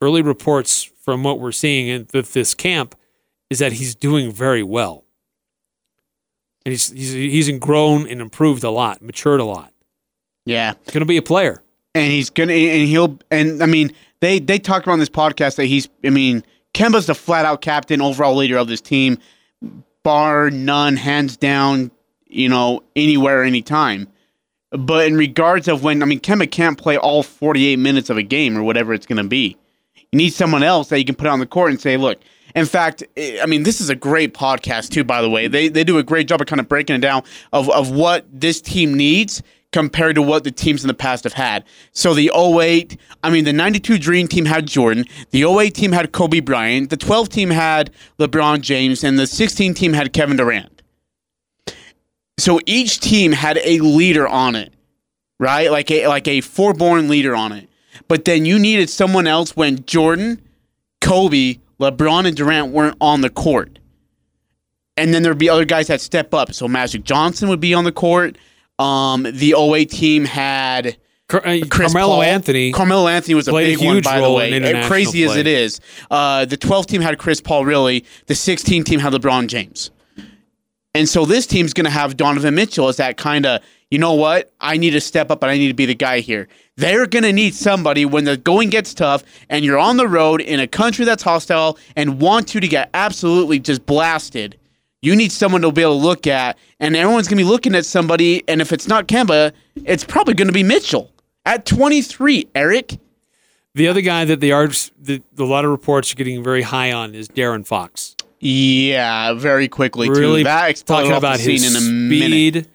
[0.00, 2.94] early reports from what we're seeing in this camp
[3.50, 5.04] is that he's doing very well.
[6.64, 9.72] And he's, he's, he's grown and improved a lot, matured a lot.
[10.44, 10.74] Yeah.
[10.84, 11.62] He's going to be a player.
[11.94, 15.56] and he's gonna and he'll and I mean they they talked about on this podcast
[15.56, 19.18] that he's I mean Kemba's the flat out captain, overall leader of this team,
[20.02, 21.90] bar none, hands down,
[22.26, 24.08] you know anywhere, anytime.
[24.70, 28.16] But in regards of when I mean Kemba can't play all forty eight minutes of
[28.16, 29.56] a game or whatever it's gonna be,
[29.94, 32.18] you need someone else that you can put on the court and say, look.
[32.54, 35.04] In fact, eh, I mean, this is a great podcast too.
[35.04, 37.22] By the way, they they do a great job of kind of breaking it down
[37.52, 41.34] of of what this team needs compared to what the teams in the past have
[41.34, 41.62] had.
[41.92, 46.12] So the 08, I mean, the 92 Dream team had Jordan, the 08 team had
[46.12, 50.75] Kobe Bryant, the 12 team had LeBron James, and the 16 team had Kevin Durant.
[52.38, 54.72] So each team had a leader on it,
[55.40, 55.70] right?
[55.70, 57.68] Like a like a foreborn leader on it.
[58.08, 60.42] But then you needed someone else when Jordan,
[61.00, 63.78] Kobe, LeBron, and Durant weren't on the court.
[64.98, 66.52] And then there'd be other guys that step up.
[66.54, 68.36] So Magic Johnson would be on the court.
[68.78, 70.96] Um, the 08 team had
[71.28, 72.22] Car- uh, Carmelo Paul.
[72.22, 72.72] Anthony.
[72.72, 74.50] Carmelo Anthony was a big one, by the way.
[74.88, 77.64] Crazy as it is, uh, the 12 team had Chris Paul.
[77.64, 79.90] Really, the 16 team had LeBron James,
[80.96, 83.60] and so this team's going to have Donovan Mitchell as that kind of.
[83.90, 84.50] You know what?
[84.60, 86.48] I need to step up and I need to be the guy here.
[86.76, 90.40] They're going to need somebody when the going gets tough and you're on the road
[90.40, 94.58] in a country that's hostile and want you to get absolutely just blasted.
[95.02, 97.74] You need someone to be able to look at, and everyone's going to be looking
[97.76, 98.42] at somebody.
[98.48, 99.52] And if it's not Kemba,
[99.84, 101.12] it's probably going to be Mitchell
[101.44, 102.48] at 23.
[102.54, 102.98] Eric,
[103.74, 104.66] The other guy that they are,
[104.98, 108.15] the, a lot of reports are getting very high on is De'Aaron Fox.
[108.46, 110.44] Yeah, very quickly Really too.
[110.44, 112.54] That talking about his in a minute.
[112.64, 112.68] speed,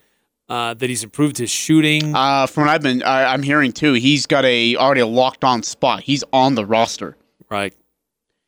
[0.49, 2.13] uh, that he's improved his shooting.
[2.15, 5.43] Uh, from what I've been, I, I'm hearing too, he's got a already a locked
[5.43, 6.03] on spot.
[6.03, 7.15] He's on the roster.
[7.49, 7.73] right.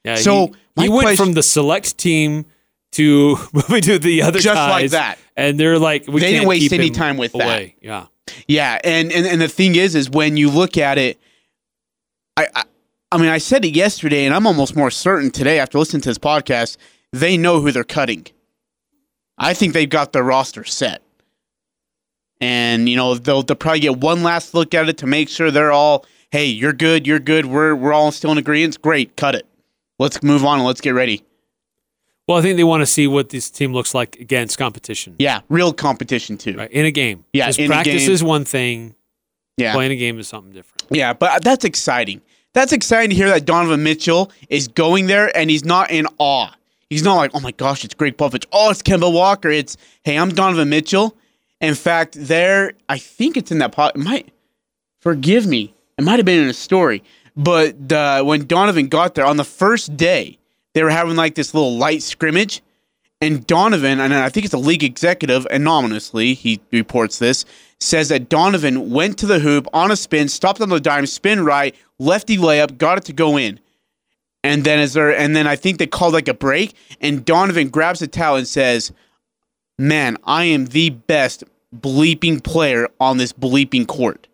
[0.03, 0.15] Yeah.
[0.15, 2.45] So, he, he went question- from the select team
[2.91, 5.17] to moving to the other Just guys, like that.
[5.37, 7.41] and they're like, we They can't didn't waste keep any time with that.
[7.41, 7.75] away.
[7.81, 8.07] Yeah.
[8.47, 11.19] Yeah, and, and and the thing is, is when you look at it,
[12.37, 12.63] I, I
[13.11, 16.09] I mean, I said it yesterday, and I'm almost more certain today after listening to
[16.09, 16.77] this podcast.
[17.13, 18.25] They know who they're cutting.
[19.37, 21.01] I think they've got their roster set,
[22.41, 25.51] and you know they'll they'll probably get one last look at it to make sure
[25.51, 28.81] they're all, hey, you're good, you're good, we're we're all still in agreement.
[28.81, 29.45] Great, cut it.
[29.99, 31.23] Let's move on and let's get ready.
[32.27, 35.15] Well, I think they want to see what this team looks like against competition.
[35.19, 36.55] Yeah, real competition too.
[36.57, 36.71] Right.
[36.71, 37.25] In a game.
[37.33, 38.95] Yeah, 'Cause in a practice is one thing.
[39.57, 40.83] Yeah, Playing a game is something different.
[40.89, 42.21] Yeah, but that's exciting.
[42.53, 46.49] That's exciting to hear that Donovan Mitchell is going there and he's not in awe.
[46.93, 48.45] He's not like, oh my gosh, it's Gregg Popovich.
[48.51, 49.49] Oh, it's Kemba Walker.
[49.49, 51.17] It's, hey, I'm Donovan Mitchell.
[51.59, 53.95] In fact, there, I think it's in that pot.
[53.95, 54.31] It might,
[54.99, 57.01] forgive me, it might have been in a story.
[57.35, 60.37] But uh, when Donovan got there on the first day,
[60.75, 62.61] they were having like this little light scrimmage.
[63.21, 67.43] And Donovan, and I think it's a league executive, anonymously, he reports this,
[67.79, 71.43] says that Donovan went to the hoop on a spin, stopped on the dime, spin
[71.43, 73.59] right, lefty layup, got it to go in.
[74.43, 77.69] And then as there, and then I think they called like a break, and Donovan
[77.69, 78.91] grabs a towel and says,
[79.77, 84.27] "Man, I am the best bleeping player on this bleeping court."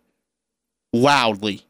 [0.92, 1.62] Loudly.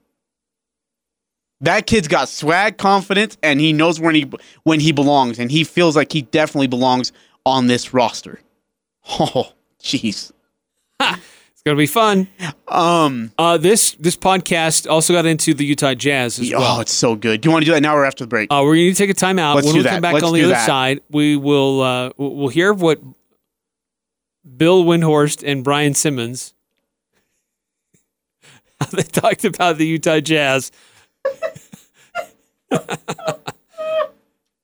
[1.61, 4.31] That kid's got swag, confidence, and he knows when he
[4.62, 7.12] when he belongs, and he feels like he definitely belongs
[7.44, 8.40] on this roster.
[9.18, 10.31] Oh, jeez.
[11.61, 12.27] It's gonna be fun.
[12.68, 13.33] Um.
[13.37, 16.79] Uh, this this podcast also got into the Utah Jazz as well.
[16.79, 17.42] Oh, it's so good.
[17.42, 18.51] Do you want to do that now or after the break?
[18.51, 19.57] Uh, we're going to take a time out.
[19.57, 19.90] Let's when do we that.
[19.90, 20.64] come back Let's on the other that.
[20.64, 23.03] side, we will uh, we'll hear what
[24.57, 26.55] Bill Windhorst and Brian Simmons
[28.92, 30.73] they talked about the Utah Jazz.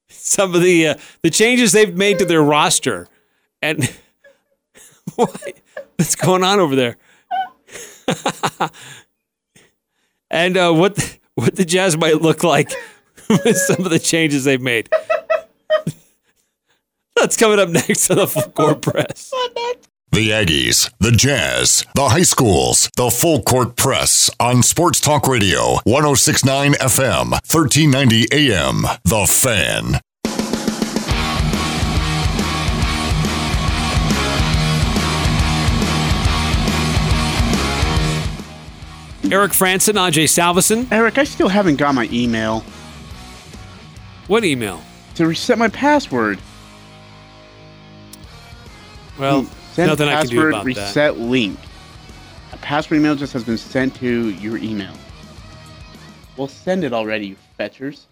[0.09, 3.09] Some of the uh, the changes they've made to their roster,
[3.61, 3.95] and
[5.17, 5.53] what,
[5.97, 6.97] what's going on over there,
[10.31, 12.71] and uh, what what the Jazz might look like
[13.29, 14.89] with some of the changes they've made.
[17.17, 19.33] That's coming up next on the Full Court Press.
[20.13, 25.75] The Aggies, the Jazz, the high schools, the full court press on Sports Talk Radio,
[25.85, 28.87] 1069 FM, 1390 AM.
[29.05, 30.01] The Fan.
[39.33, 40.91] Eric Frandsen, Ajay Salvesen.
[40.93, 42.61] Eric, I still haven't got my email
[44.29, 44.83] What email?
[45.17, 46.39] to reset my password.
[49.19, 50.67] Well, Send nothing I can do password about that.
[50.67, 51.59] reset link.
[52.53, 54.93] A password email just has been sent to your email.
[56.37, 58.07] Well, send it already, you fetchers.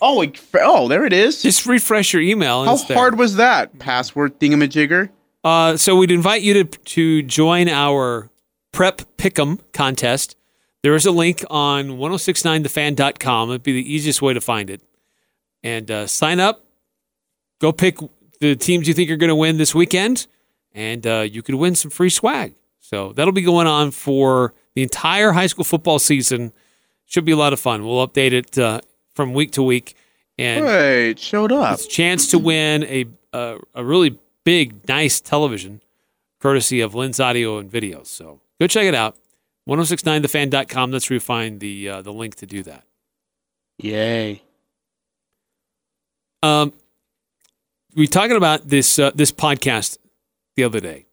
[0.00, 1.42] Oh, it- oh, there it is.
[1.42, 2.60] Just refresh your email.
[2.60, 2.96] And How it's there.
[2.96, 5.08] hard was that password thingamajigger?
[5.42, 8.30] Uh, so we'd invite you to to join our
[8.74, 10.36] prep pick'em contest.
[10.82, 13.50] There is a link on 1069thefan.com.
[13.50, 14.82] It'd be the easiest way to find it.
[15.62, 16.64] And uh, sign up.
[17.60, 17.98] Go pick
[18.40, 20.26] the teams you think are going to win this weekend,
[20.72, 22.54] and uh, you could win some free swag.
[22.80, 26.52] So that'll be going on for the entire high school football season.
[27.06, 27.86] Should be a lot of fun.
[27.86, 28.80] We'll update it uh,
[29.14, 29.96] from week to week.
[30.36, 31.74] And Hey, showed up.
[31.74, 35.80] it's a chance to win a a, a really big, nice television,
[36.40, 38.06] courtesy of Lens Audio and Videos.
[38.08, 39.16] So go check it out.
[39.68, 40.90] 1069thefan.com.
[40.90, 42.84] That's where you find the uh, the link to do that.
[43.78, 44.42] Yay.
[46.42, 46.72] Um,
[47.94, 49.98] we talking about this uh, this podcast
[50.56, 51.06] the other day.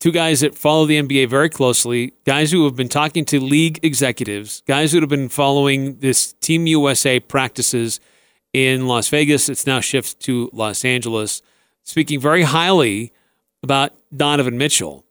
[0.00, 3.80] Two guys that follow the NBA very closely, guys who have been talking to league
[3.82, 7.98] executives, guys who have been following this Team USA practices
[8.52, 9.48] in Las Vegas.
[9.48, 11.40] It's now shifted to Los Angeles,
[11.82, 13.12] speaking very highly
[13.62, 15.05] about Donovan Mitchell.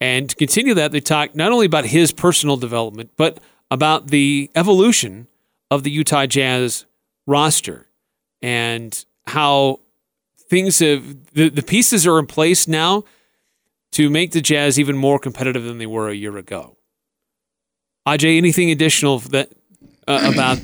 [0.00, 3.38] And to continue that, they talk not only about his personal development, but
[3.70, 5.26] about the evolution
[5.70, 6.84] of the Utah Jazz
[7.26, 7.88] roster
[8.42, 9.80] and how
[10.48, 13.04] things have the, the pieces are in place now
[13.92, 16.76] to make the Jazz even more competitive than they were a year ago.
[18.06, 19.50] Ajay, anything additional that
[20.06, 20.60] uh, about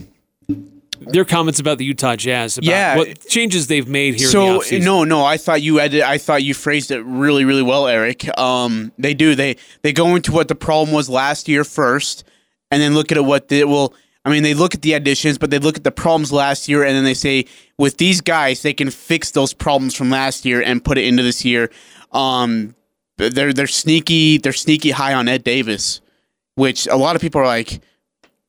[1.09, 2.59] their comments about the Utah Jazz?
[2.59, 2.97] About Yeah.
[2.97, 4.29] what changes they've made here.
[4.29, 7.87] So no, no, I thought you edited, I thought you phrased it really, really well,
[7.89, 8.27] Eric.
[8.39, 9.35] Um, they do.
[9.35, 12.25] They they go into what the problem was last year first,
[12.71, 13.95] and then look at what the well.
[14.25, 16.85] I mean, they look at the additions, but they look at the problems last year,
[16.85, 20.63] and then they say, with these guys, they can fix those problems from last year
[20.63, 21.71] and put it into this year.
[22.13, 22.77] Um,
[23.19, 24.39] they're they're sneaky.
[24.39, 26.01] They're sneaky high on Ed Davis,
[26.55, 27.81] which a lot of people are like,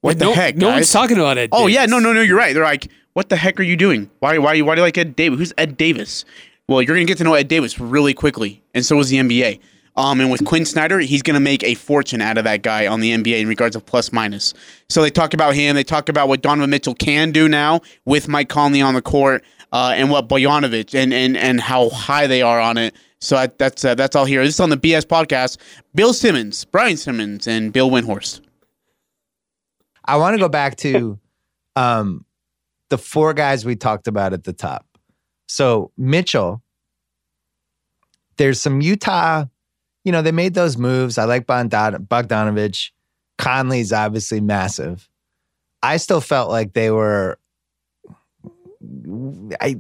[0.04, 0.76] "What the no, heck?" No guys?
[0.76, 1.50] one's talking about it.
[1.52, 2.22] Oh yeah, no, no, no.
[2.22, 2.54] You're right.
[2.54, 4.10] They're like, what the heck are you doing?
[4.20, 5.40] Why, why, why do you like Ed Davis?
[5.40, 6.26] Who's Ed Davis?
[6.68, 9.60] Well, you're gonna get to know Ed Davis really quickly, and so is the NBA.
[9.96, 13.02] Um, and with Quinn Snyder, he's gonna make a fortune out of that guy on
[13.02, 14.54] the NBA in regards of plus minus.
[14.90, 15.76] So they talk about him.
[15.76, 19.44] They talk about what Donovan Mitchell can do now with Mike Conley on the court,
[19.72, 22.96] uh, and what Bojanovic and and and how high they are on it.
[23.20, 24.44] So I, that's uh, that's all here.
[24.44, 25.58] This is on the BS podcast.
[25.94, 28.42] Bill Simmons, Brian Simmons, and Bill Windhorst.
[30.06, 31.20] I want to go back to
[31.76, 32.26] um,
[32.90, 34.86] the four guys we talked about at the top.
[35.48, 36.62] So Mitchell,
[38.38, 39.46] there's some Utah,
[40.04, 41.18] you know, they made those moves.
[41.18, 42.92] I like Bogdan- Bogdanovich.
[43.38, 45.10] Conley's obviously massive.
[45.82, 47.40] I still felt like they were
[49.60, 49.76] I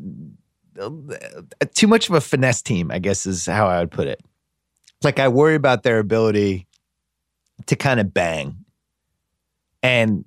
[1.73, 4.21] too much of a finesse team, I guess is how I would put it.
[5.03, 6.67] Like I worry about their ability
[7.67, 8.62] to kind of bang.
[9.83, 10.25] And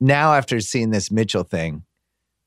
[0.00, 1.84] now, after seeing this Mitchell thing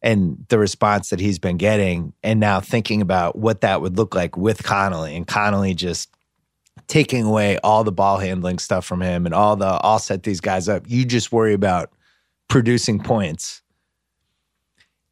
[0.02, 4.14] and the response that he's been getting, and now thinking about what that would look
[4.14, 6.10] like with Conley and Conley just
[6.88, 10.42] taking away all the ball handling stuff from him and all the, I'll set these
[10.42, 10.84] guys up.
[10.88, 11.92] You just worry about
[12.50, 13.62] producing points.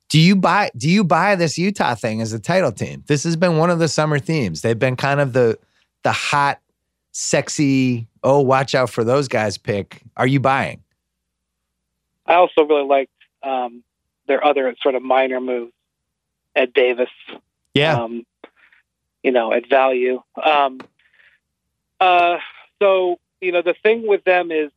[0.09, 3.03] Do you buy do you buy this Utah thing as a title team?
[3.07, 4.61] This has been one of the summer themes.
[4.61, 5.57] They've been kind of the
[6.03, 6.59] the hot,
[7.13, 10.01] sexy, oh, watch out for those guys pick.
[10.17, 10.80] Are you buying?
[12.31, 13.11] I also really liked
[13.43, 13.83] um,
[14.25, 15.73] their other sort of minor moves.
[16.55, 17.09] Ed Davis,
[17.73, 17.95] Yeah.
[17.97, 18.25] um,
[19.21, 20.21] you know, at value.
[20.41, 20.79] Um,
[21.99, 22.37] uh,
[22.81, 24.71] so, you know, the thing with them is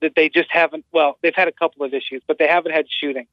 [0.00, 2.86] that they just haven't, well, they've had a couple of issues, but they haven't had
[2.90, 3.28] shooting.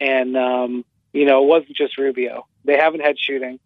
[0.00, 2.46] And, um, you know, it wasn't just Rubio.
[2.64, 3.60] They haven't had shooting.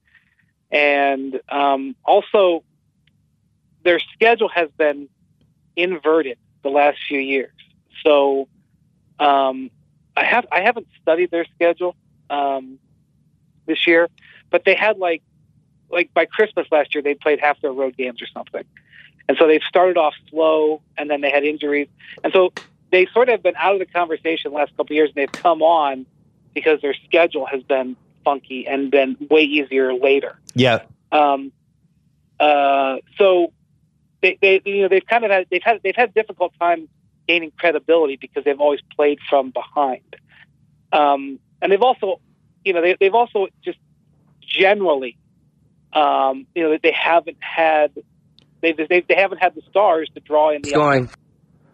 [0.72, 2.64] And um, also,
[3.84, 5.08] their schedule has been
[5.76, 7.52] inverted the last few years.
[8.04, 8.48] So,
[9.22, 9.70] um,
[10.16, 11.94] I have I haven't studied their schedule
[12.28, 12.78] um,
[13.66, 14.08] this year,
[14.50, 15.22] but they had like
[15.90, 18.64] like by Christmas last year they played half their road games or something,
[19.28, 21.88] and so they've started off slow, and then they had injuries,
[22.24, 22.52] and so
[22.90, 25.16] they sort of have been out of the conversation the last couple of years, and
[25.16, 26.04] they've come on
[26.52, 30.38] because their schedule has been funky and been way easier later.
[30.54, 30.82] Yeah.
[31.10, 31.52] Um,
[32.38, 33.52] uh, so
[34.20, 36.88] they, they, you know, they've kind of had they've had they've had difficult time
[37.32, 40.16] gaining credibility because they've always played from behind,
[40.92, 42.20] um, and they've also,
[42.64, 43.78] you know, they, they've also just
[44.40, 45.16] generally,
[45.92, 47.92] um, you know, they haven't had
[48.60, 50.70] they, they they haven't had the stars to draw in the.
[50.70, 51.10] Scoring.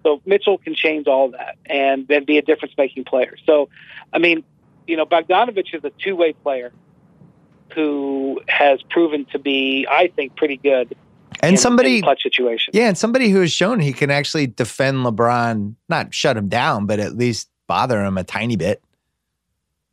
[0.05, 3.37] So Mitchell can change all that and then be a difference making player.
[3.44, 3.68] So,
[4.12, 4.44] I mean,
[4.87, 6.73] you know, Bogdanovich is a two way player
[7.75, 10.97] who has proven to be, I think, pretty good.
[11.40, 12.72] And in- somebody in clutch situation.
[12.74, 16.87] Yeah, and somebody who has shown he can actually defend LeBron, not shut him down,
[16.87, 18.83] but at least bother him a tiny bit.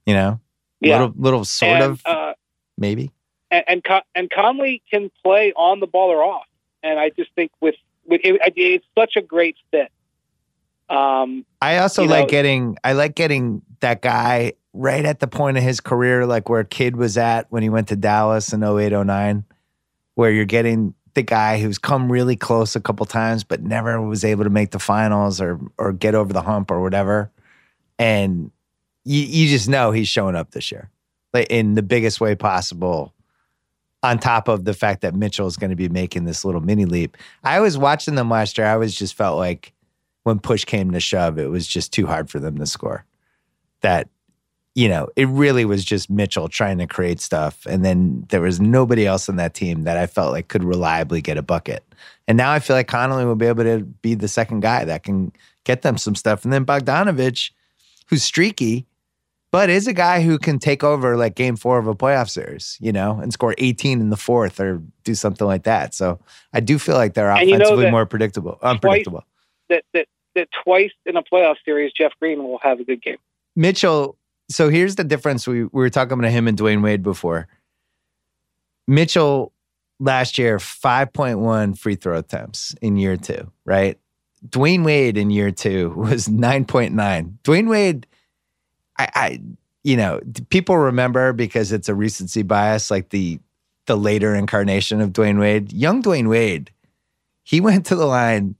[0.05, 0.39] You know,
[0.81, 0.99] Yeah.
[0.99, 2.33] little, little sort and, of, uh,
[2.77, 3.11] maybe.
[3.51, 6.45] and and, Con- and Conley can play on the ball or off,
[6.83, 9.91] and I just think with, with it, it's such a great fit.
[10.89, 15.57] Um, I also like know- getting, I like getting that guy right at the point
[15.57, 18.91] of his career, like where Kidd was at when he went to Dallas in 08,
[18.93, 19.43] 09,
[20.13, 24.23] where you're getting the guy who's come really close a couple times, but never was
[24.23, 27.31] able to make the finals or or get over the hump or whatever.
[27.97, 28.51] And
[29.03, 30.91] you, you just know he's showing up this year,
[31.33, 33.13] like in the biggest way possible.
[34.03, 36.85] On top of the fact that Mitchell is going to be making this little mini
[36.85, 38.67] leap, I was watching them last year.
[38.67, 39.73] I always just felt like
[40.23, 43.03] when push came to shove, it was just too hard for them to score.
[43.81, 44.09] That
[44.75, 47.65] you know, it really was just Mitchell trying to create stuff.
[47.65, 51.21] And then there was nobody else on that team that I felt like could reliably
[51.21, 51.83] get a bucket.
[52.27, 55.03] And now I feel like Conley will be able to be the second guy that
[55.03, 55.31] can
[55.63, 56.43] get them some stuff.
[56.43, 57.51] And then Bogdanovich,
[58.07, 58.85] who's streaky,
[59.49, 62.77] but is a guy who can take over like game four of a playoff series,
[62.81, 65.93] you know, and score 18 in the fourth or do something like that.
[65.93, 66.19] So
[66.51, 69.23] I do feel like they're And you know offensively more predictable, unpredictable.
[69.69, 73.17] that that that twice in a playoff series, Jeff Green will have a good game.
[73.55, 74.17] Mitchell.
[74.49, 75.47] So here's the difference.
[75.47, 77.47] We, we were talking about him and Dwyane Wade before.
[78.87, 79.51] Mitchell
[79.99, 83.97] last year, 5.1 free throw attempts in year two, right?
[84.47, 87.37] Dwyane Wade in year two was 9.9.
[87.43, 88.07] Dwyane Wade,
[88.97, 89.41] I, I
[89.83, 93.39] you know, people remember because it's a recency bias, like the
[93.87, 95.71] the later incarnation of Dwyane Wade.
[95.71, 96.71] Young Dwyane Wade,
[97.43, 98.55] he went to the line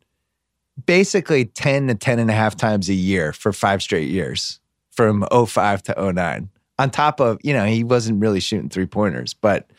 [0.86, 4.60] basically 10 to 10 and a half times a year for five straight years
[4.96, 6.50] from 05 to 09.
[6.78, 9.70] On top of, you know, he wasn't really shooting three pointers, but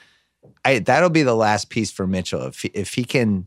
[0.64, 2.46] I, that'll be the last piece for Mitchell.
[2.46, 3.46] If he, if he can,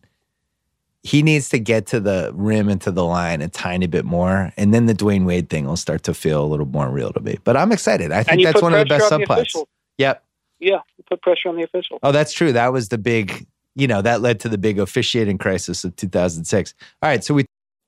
[1.04, 4.54] he needs to get to the rim and to the line a tiny bit more,
[4.58, 7.20] and then the Dwyane Wade thing will start to feel a little more real to
[7.20, 7.38] me.
[7.44, 8.12] But I'm excited.
[8.12, 9.66] I think that's one of the best the subplots.
[9.98, 10.24] Yep.
[10.60, 12.00] Yeah, put pressure on the official.
[12.04, 12.52] Oh, that's true.
[12.52, 16.74] That was the big, you know, that led to the big officiating crisis of 2006.
[17.02, 17.46] All right, so we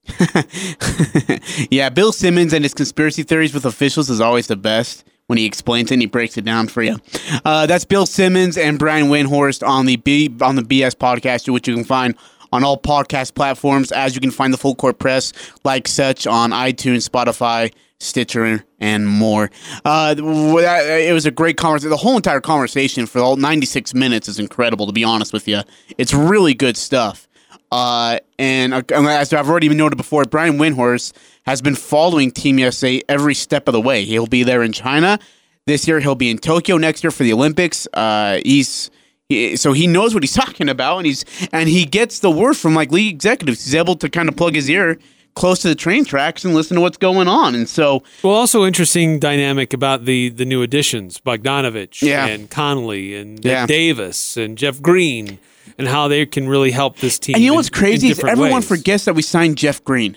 [1.72, 5.46] yeah, Bill Simmons and his conspiracy theories with officials is always the best when he
[5.46, 6.98] explains it and he breaks it down for you.
[7.46, 11.68] Uh, that's Bill Simmons and Brian Windhorst on the B on the BS podcast, which
[11.68, 12.16] you can find
[12.52, 15.32] on all podcast platforms, as you can find the full court press
[15.64, 19.52] like such on iTunes, Spotify, Stitcher, and more.
[19.86, 21.92] Uh, it was a great conversation.
[21.92, 25.62] The whole entire conversation for all 96 minutes is incredible, to be honest with you.
[25.98, 27.28] It's really good stuff.
[27.72, 31.14] Uh, and uh, as I've already noted before, Brian Windhorst
[31.46, 34.04] has been following Team USA every step of the way.
[34.04, 35.20] He'll be there in China
[35.66, 36.00] this year.
[36.00, 37.88] He'll be in Tokyo next year for the Olympics.
[37.94, 38.92] Uh, he's
[39.30, 42.56] he, so he knows what he's talking about, and he's and he gets the word
[42.58, 43.64] from like league executives.
[43.64, 44.98] He's able to kind of plug his ear
[45.34, 47.56] close to the train tracks and listen to what's going on.
[47.56, 52.26] And so, Well, also interesting dynamic about the the new additions, Bogdanovich Yeah.
[52.28, 53.66] and Conley and Yeah.
[53.66, 55.40] Davis and Jeff Green,
[55.82, 57.36] and how they can really help this team.
[57.36, 58.67] and you know what's in crazy is everyone ways.
[58.67, 60.15] forgets that we signed Jeff Green.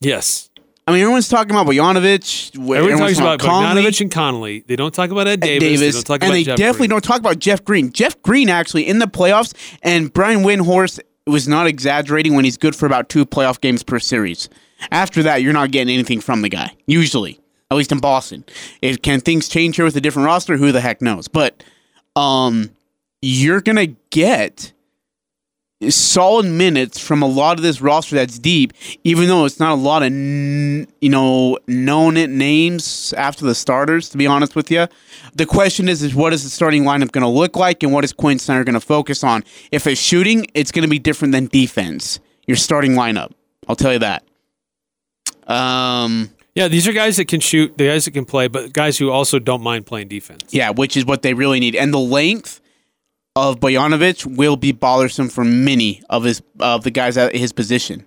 [0.00, 0.50] Yes,
[0.86, 2.50] I mean, everyone's talking about Bogdanovich.
[2.54, 3.82] everyone everyone's talks about Conley.
[3.82, 4.64] Bogdanovich and Conley.
[4.66, 5.80] They don't talk about Ed Davis.
[5.80, 6.90] They don't talk and they Jeff definitely Green.
[6.90, 7.92] don't talk about Jeff Green.
[7.92, 12.74] Jeff Green actually in the playoffs, and Brian Windhorst was not exaggerating when he's good
[12.74, 14.48] for about two playoff games per series.
[14.90, 16.74] After that, you're not getting anything from the guy.
[16.86, 17.38] Usually,
[17.70, 18.44] at least in Boston.
[18.82, 20.56] If can things change here with a different roster?
[20.56, 21.28] Who the heck knows?
[21.28, 21.62] But
[22.16, 22.70] um,
[23.20, 24.72] you're gonna get
[25.90, 28.72] solid minutes from a lot of this roster that's deep,
[29.04, 33.54] even though it's not a lot of n- you know known it names after the
[33.54, 34.08] starters.
[34.10, 34.86] To be honest with you,
[35.34, 38.04] the question is: is what is the starting lineup going to look like, and what
[38.04, 39.44] is Quin Snyder going to focus on?
[39.70, 42.20] If it's shooting, it's going to be different than defense.
[42.46, 43.32] Your starting lineup,
[43.68, 44.24] I'll tell you that.
[45.46, 48.98] Um, Yeah, these are guys that can shoot, the guys that can play, but guys
[48.98, 50.44] who also don't mind playing defense.
[50.50, 52.60] yeah, which is what they really need, and the length
[53.34, 58.04] of Bogdanovich will be bothersome for many of his of the guys at his position.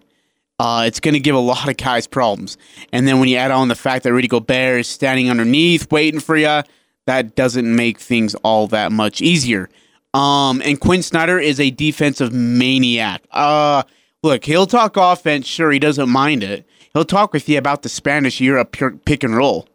[0.60, 2.58] uh, it's going to give a lot of guys problems.
[2.94, 6.20] And then when you add on the fact that Rudy Gobert is standing underneath, waiting
[6.20, 6.62] for you,
[7.08, 9.70] that doesn't make things all that much easier.
[10.14, 13.24] Um, and Quin Snyder is a defensive maniac.
[13.32, 13.84] Uh,
[14.24, 15.46] look, he'll talk offense.
[15.46, 16.66] Sure, he doesn't mind it.
[16.94, 18.72] He'll talk with you about the Spanish Europe
[19.06, 19.68] pick and roll.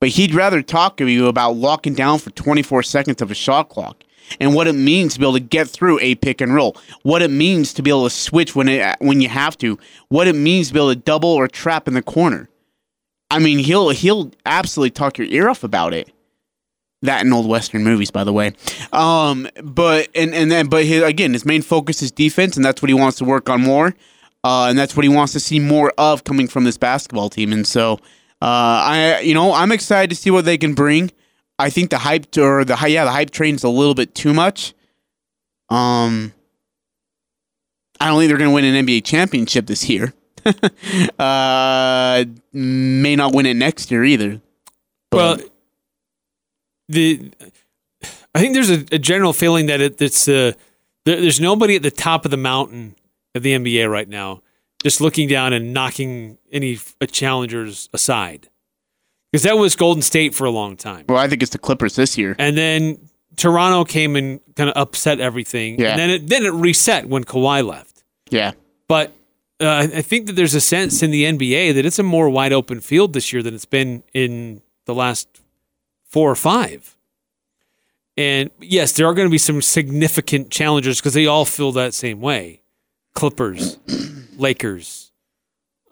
[0.00, 3.68] But he'd rather talk to you about locking down for 24 seconds of a shot
[3.68, 4.04] clock
[4.40, 7.22] and what it means to be able to get through a pick and roll, what
[7.22, 10.34] it means to be able to switch when it when you have to, what it
[10.34, 12.48] means to be able to double or trap in the corner.
[13.30, 16.10] I mean, he'll he'll absolutely talk your ear off about it.
[17.02, 18.52] That in old western movies, by the way.
[18.92, 22.80] Um, but and and then but his, again, his main focus is defense, and that's
[22.80, 23.94] what he wants to work on more.
[24.42, 27.52] Uh, and that's what he wants to see more of coming from this basketball team.
[27.52, 27.94] And so,
[28.40, 31.10] uh, I you know I'm excited to see what they can bring.
[31.58, 34.74] I think the hype or the yeah the hype train's a little bit too much.
[35.68, 36.32] Um,
[38.00, 40.12] I don't think they're going to win an NBA championship this year.
[41.18, 44.40] uh, may not win it next year either.
[45.12, 45.38] Well,
[46.88, 47.32] the
[48.34, 50.52] I think there's a, a general feeling that it, it's uh,
[51.04, 52.96] there, there's nobody at the top of the mountain
[53.34, 54.42] of the NBA right now,
[54.82, 56.78] just looking down and knocking any
[57.10, 58.48] challengers aside,
[59.34, 61.06] because that was Golden State for a long time.
[61.08, 64.76] Well, I think it's the Clippers this year, and then Toronto came and kind of
[64.76, 65.88] upset everything, yeah.
[65.90, 68.04] and then it then it reset when Kawhi left.
[68.30, 68.52] Yeah,
[68.86, 69.10] but
[69.58, 72.52] uh, I think that there's a sense in the NBA that it's a more wide
[72.52, 75.26] open field this year than it's been in the last
[76.04, 76.96] four or five.
[78.16, 81.92] And yes, there are going to be some significant challengers because they all feel that
[81.92, 82.62] same way.
[83.14, 83.78] Clippers,
[84.38, 85.03] Lakers,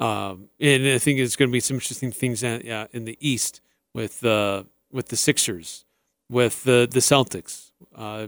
[0.03, 3.17] um, and I think it's going to be some interesting things in, uh, in the
[3.21, 3.61] East
[3.95, 5.85] with uh, with the Sixers,
[6.29, 8.27] with the the Celtics, uh,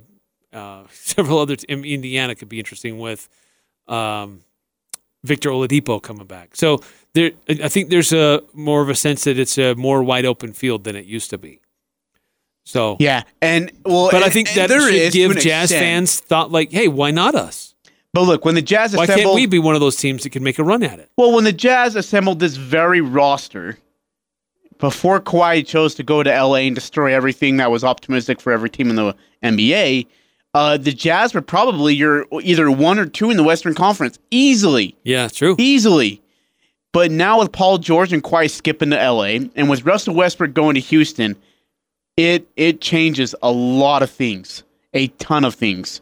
[0.52, 1.56] uh several other.
[1.56, 3.28] T- Indiana could be interesting with
[3.88, 4.44] um,
[5.24, 6.54] Victor Oladipo coming back.
[6.54, 6.80] So
[7.14, 10.52] there, I think there's a more of a sense that it's a more wide open
[10.52, 11.60] field than it used to be.
[12.64, 15.82] So yeah, and well, but and, I think that should give Jazz extent.
[15.82, 17.73] fans thought like, hey, why not us?
[18.14, 20.30] But look, when the Jazz why assembled, can't we be one of those teams that
[20.30, 21.10] can make a run at it?
[21.18, 23.76] Well, when the Jazz assembled this very roster
[24.78, 28.70] before Kawhi chose to go to LA and destroy everything that was optimistic for every
[28.70, 30.06] team in the NBA,
[30.54, 34.96] uh, the Jazz were probably your either one or two in the Western Conference easily.
[35.02, 35.56] Yeah, true.
[35.58, 36.22] Easily.
[36.92, 40.74] But now with Paul George and Kawhi skipping to LA, and with Russell Westbrook going
[40.76, 41.36] to Houston
[42.16, 44.62] it it changes a lot of things,
[44.92, 46.00] a ton of things.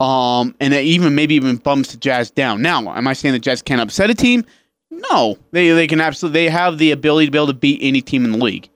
[0.00, 2.62] Um, and it even maybe even bumps the Jazz down.
[2.62, 4.44] Now, am I saying the Jazz can't upset a team?
[4.90, 8.00] No, they they can absolutely they have the ability to be able to beat any
[8.00, 8.68] team in the league.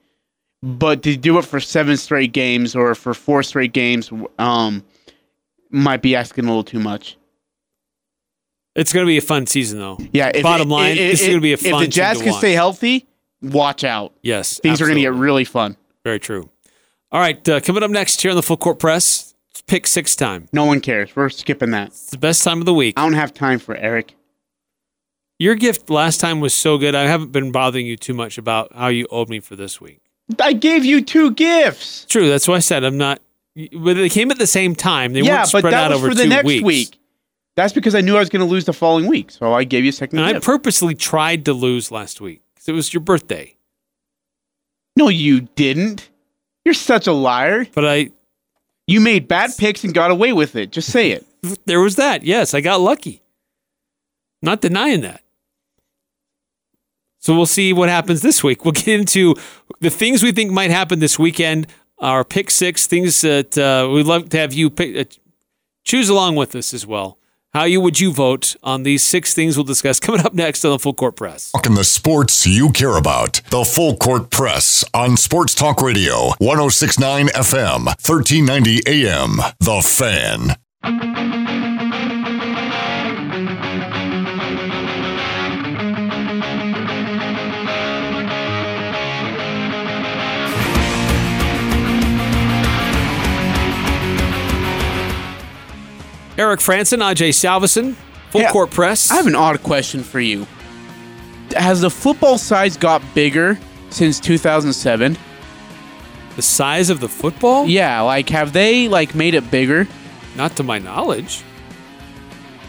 [0.62, 4.84] But to do it for seven straight games or for four straight games, um,
[5.70, 7.16] might be asking a little too much.
[8.74, 9.98] It's going to be a fun season, though.
[10.12, 10.30] Yeah.
[10.34, 11.74] If, Bottom line, if, this is going to be a fun.
[11.74, 13.06] If the Jazz can stay healthy,
[13.42, 14.12] watch out.
[14.22, 15.04] Yes, things absolutely.
[15.04, 15.76] are going to get really fun.
[16.04, 16.48] Very true.
[17.10, 19.27] All right, uh, coming up next here on the Full Court Press,
[19.62, 20.48] pick six time.
[20.52, 21.14] No one cares.
[21.14, 21.88] We're skipping that.
[21.88, 22.98] It's the best time of the week.
[22.98, 24.14] I don't have time for Eric.
[25.38, 26.94] Your gift last time was so good.
[26.94, 30.00] I haven't been bothering you too much about how you owed me for this week.
[30.40, 32.04] I gave you two gifts.
[32.06, 32.28] True.
[32.28, 33.20] That's why I said I'm not.
[33.72, 35.12] But they came at the same time.
[35.12, 36.64] They yeah, weren't spread but that out was over for the two next weeks.
[36.64, 36.98] week.
[37.56, 39.82] That's because I knew I was going to lose the following week, so I gave
[39.84, 40.20] you a second.
[40.20, 40.44] And gift.
[40.44, 43.56] I purposely tried to lose last week because it was your birthday.
[44.96, 46.09] No, you didn't.
[46.64, 47.66] You're such a liar.
[47.74, 48.11] But I.
[48.89, 50.72] You made bad picks and got away with it.
[50.72, 51.24] Just say it.
[51.66, 52.24] There was that.
[52.24, 53.22] Yes, I got lucky.
[54.43, 55.22] Not denying that.
[57.20, 58.64] So we'll see what happens this week.
[58.64, 59.36] We'll get into
[59.80, 61.68] the things we think might happen this weekend.
[62.01, 65.05] Our pick six things that uh, we'd love to have you pick, uh,
[65.84, 67.17] choose along with us as well.
[67.55, 70.70] How you would you vote on these six things we'll discuss coming up next on
[70.70, 71.51] the Full Court Press?
[71.53, 73.40] Talking the sports you care about.
[73.49, 79.36] The Full Court Press on Sports Talk Radio, 1069 FM, 1390 AM.
[79.61, 81.67] The Fan.
[96.39, 97.95] Eric Frandsen, Ajay Salvesen,
[98.30, 99.11] Full Yeah, Court Press.
[99.11, 100.47] I have an odd question for you.
[101.57, 103.59] Has the football size got bigger
[103.91, 105.16] since 2007?
[106.39, 107.66] the size of the football?
[107.66, 109.89] Yeah, like have they like made it bigger?
[110.36, 111.43] Not to my knowledge.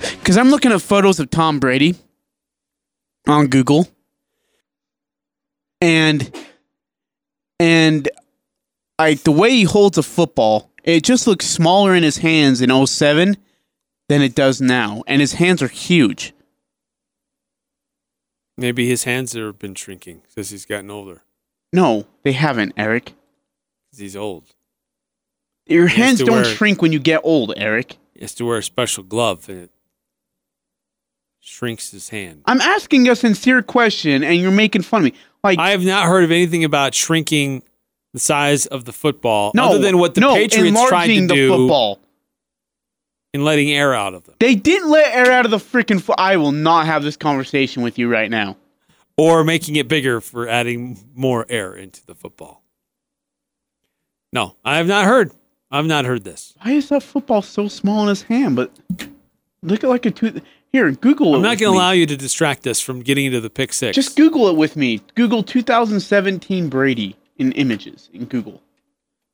[0.02, 1.96] Because I'm looking at photos of Tom Brady
[3.28, 3.88] on Google,
[5.82, 6.36] and
[7.60, 8.10] and
[8.98, 12.88] like the way he holds a football, it just looks smaller in his hands in
[12.88, 13.38] 07
[14.10, 16.34] than it does now, and his hands are huge.
[18.57, 21.24] Maybe his hands have been shrinking since he's gotten older.
[21.72, 23.14] No, they haven't, Eric.
[23.91, 24.43] 'cause he's old.
[25.66, 27.97] Your He has hands to don't wear- shrink when you get old, Eric.
[28.14, 29.72] He has to wear a special glove and it
[31.39, 32.41] shrinks his hand.
[32.45, 35.14] I'm asking a sincere question, and you're making fun of me.
[35.43, 37.64] Like, I have not heard of anything about shrinking
[38.14, 41.28] the size of the football no, other than what the no, Patriots tried to enlarging
[41.28, 41.99] the do football.
[43.34, 44.36] In letting air out of them.
[44.40, 46.02] They didn't let air out of the freaking.
[46.02, 48.58] Fo- I will not have this conversation with you right now.
[49.18, 52.64] or making it bigger for adding more air into the football.
[54.32, 55.32] No, I have not heard.
[55.72, 56.56] I've not heard this.
[56.62, 58.56] Why is that football so small in his hand?
[58.56, 58.72] But
[59.62, 60.42] look at like a two.
[60.72, 61.36] Here, Google.
[61.36, 63.96] I'm not going to allow you to distract us from getting into the pick six.
[63.96, 65.02] Just Google it with me.
[65.16, 68.62] Google 2017 Brady in images in Google.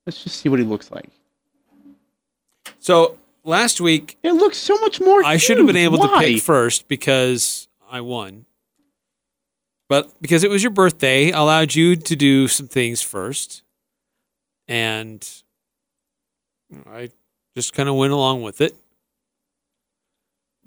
[0.05, 1.09] Let's just see what he looks like.
[2.79, 5.23] so last week It looks so much more.
[5.23, 8.45] I should have been able to pick first because I won.
[9.87, 13.61] But because it was your birthday, I allowed you to do some things first.
[14.67, 15.25] And
[16.89, 17.11] I
[17.55, 18.75] just kind of went along with it.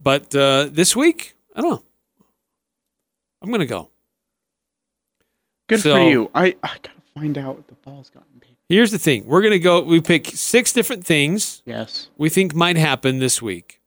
[0.00, 1.82] But uh, this week, I don't know.
[3.42, 3.90] I'm going to go.
[5.68, 6.30] Good So- for you.
[6.34, 8.56] I, I gotta find out what the ball's gotten big.
[8.68, 12.08] Here's the thing we're going to go, we pick six different things Yes.
[12.18, 13.80] we think might happen this week.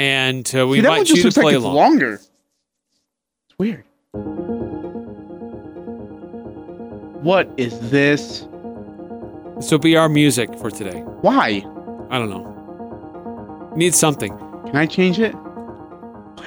[0.00, 1.74] And uh, we See, invite just to play along.
[1.74, 2.14] longer.
[2.14, 3.84] It's weird.
[7.22, 8.46] What is this?
[9.56, 11.00] This will be our music for today.
[11.20, 11.64] Why?
[12.10, 13.72] I don't know.
[13.76, 14.36] Need something.
[14.38, 15.34] Can I change it?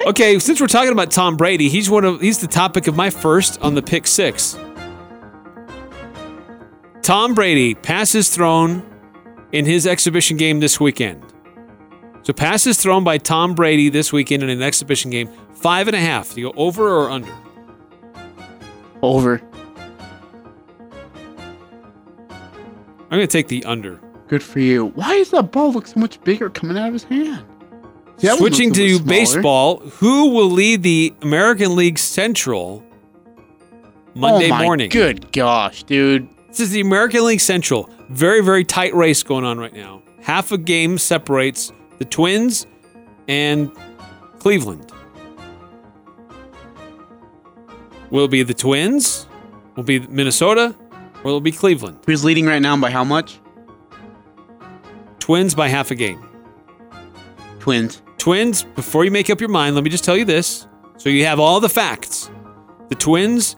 [0.06, 3.10] Okay, since we're talking about Tom Brady, he's one of he's the topic of my
[3.10, 4.56] first on the pick six.
[7.02, 8.88] Tom Brady passes thrown
[9.50, 11.20] in his exhibition game this weekend.
[12.22, 16.00] So passes thrown by Tom Brady this weekend in an exhibition game, five and a
[16.00, 16.34] half.
[16.34, 17.32] Do you go over or under?
[19.02, 19.42] Over.
[22.30, 24.00] I'm going to take the under.
[24.28, 24.86] Good for you.
[24.94, 27.44] Why does that ball look so much bigger coming out of his hand?
[28.18, 34.62] See, Switching to baseball, who will lead the American League Central oh Monday oh my
[34.62, 34.88] morning?
[34.88, 36.28] Good gosh, dude.
[36.52, 37.88] This is the American League Central.
[38.10, 40.02] Very, very tight race going on right now.
[40.20, 42.66] Half a game separates the Twins
[43.26, 43.72] and
[44.38, 44.92] Cleveland.
[48.10, 49.26] Will it be the Twins?
[49.76, 50.76] Will it be Minnesota?
[51.24, 52.00] Or will it be Cleveland?
[52.04, 53.40] Who's leading right now by how much?
[55.20, 56.22] Twins by half a game.
[57.60, 58.02] Twins.
[58.18, 60.66] Twins, before you make up your mind, let me just tell you this.
[60.98, 62.30] So you have all the facts.
[62.90, 63.56] The Twins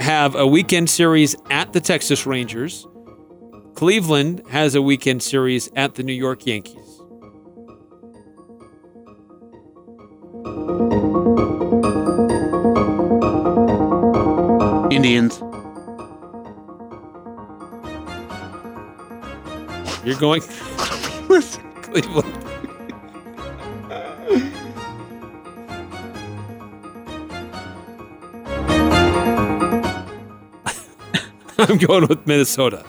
[0.00, 2.86] have a weekend series at the Texas Rangers.
[3.74, 7.02] Cleveland has a weekend series at the New York Yankees.
[14.90, 15.40] Indians.
[20.04, 20.40] You're going
[21.82, 22.45] Cleveland.
[31.68, 32.84] I'm going with Minnesota.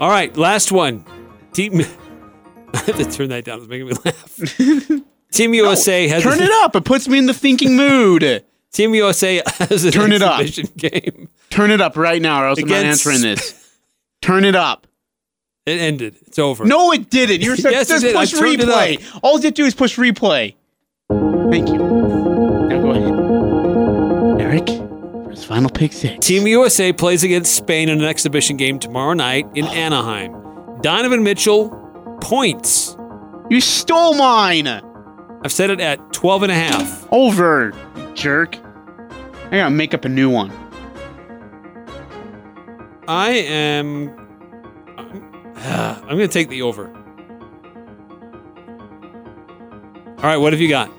[0.00, 1.04] All right, last one.
[1.52, 1.80] Team.
[2.74, 3.60] I have to turn that down.
[3.60, 5.00] It's making me laugh.
[5.30, 6.76] Team USA has Turn a, it up.
[6.76, 8.44] It puts me in the thinking mood.
[8.72, 10.44] Team USA has an Turn it up.
[10.76, 11.28] game.
[11.50, 13.78] Turn it up right now, or else I'm not answering this.
[14.22, 14.86] Turn it up.
[15.66, 16.16] It ended.
[16.26, 16.64] It's over.
[16.64, 17.40] No, it didn't.
[17.42, 18.14] You're Yes, it.
[18.14, 19.02] Push replay.
[19.22, 20.54] All you have to do is push replay.
[21.08, 21.93] Thank you.
[25.34, 26.26] His final pick six.
[26.26, 30.32] Team USA plays against Spain in an exhibition game tomorrow night in Anaheim.
[30.80, 31.70] Donovan Mitchell
[32.20, 32.96] points.
[33.50, 34.66] You stole mine.
[34.66, 37.06] I've set it at 12 and a half.
[37.12, 38.56] Over, you jerk.
[38.56, 40.50] I gotta make up a new one.
[43.06, 44.08] I am.
[44.96, 46.88] I'm, I'm going to take the over.
[50.16, 50.90] All right, what have you got?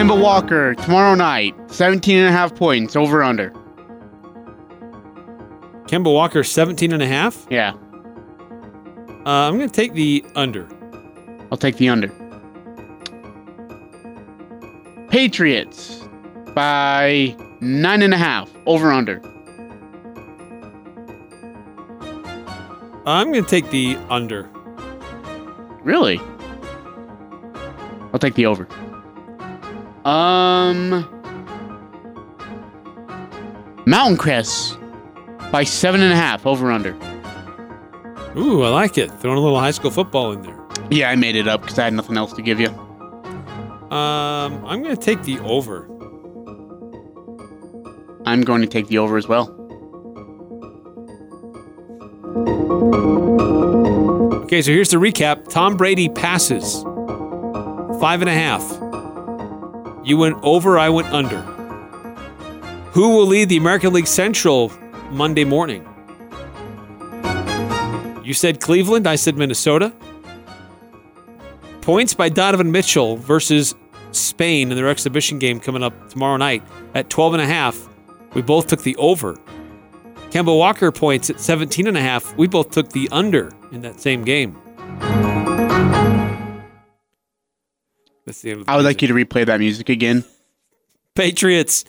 [0.00, 3.50] Kemba Walker, tomorrow night, 17 and a half points, over under.
[5.88, 7.46] Kemba Walker, 17 and a half.
[7.50, 7.72] Yeah,
[9.26, 10.66] Uh, I'm going to take the under.
[11.52, 12.08] I'll take the under.
[15.10, 16.02] Patriots
[16.54, 19.20] by nine and a half, over under.
[23.04, 24.48] I'm going to take the under.
[25.84, 26.18] Really?
[28.14, 28.66] I'll take the over.
[30.04, 31.06] Um,
[33.86, 34.78] Mountain Crest
[35.52, 36.96] by seven and a half, over under.
[38.36, 39.10] Ooh, I like it.
[39.10, 40.56] Throwing a little high school football in there.
[40.90, 42.68] Yeah, I made it up because I had nothing else to give you.
[43.90, 45.86] Um, I'm going to take the over.
[48.24, 49.56] I'm going to take the over as well.
[54.44, 55.48] Okay, so here's the recap.
[55.48, 56.82] Tom Brady passes
[58.00, 58.62] five and a half.
[60.02, 61.40] You went over, I went under.
[62.92, 64.72] Who will lead the American League Central
[65.10, 65.86] Monday morning?
[68.24, 69.92] You said Cleveland, I said Minnesota.
[71.82, 73.74] Points by Donovan Mitchell versus
[74.12, 76.62] Spain in their exhibition game coming up tomorrow night
[76.94, 77.88] at 12 and a half.
[78.34, 79.36] We both took the over.
[80.30, 82.36] Kemba Walker points at 17 and a half.
[82.36, 84.56] We both took the under in that same game.
[88.30, 90.24] That's the end the I would like you to replay that music again.
[91.16, 91.84] Patriots.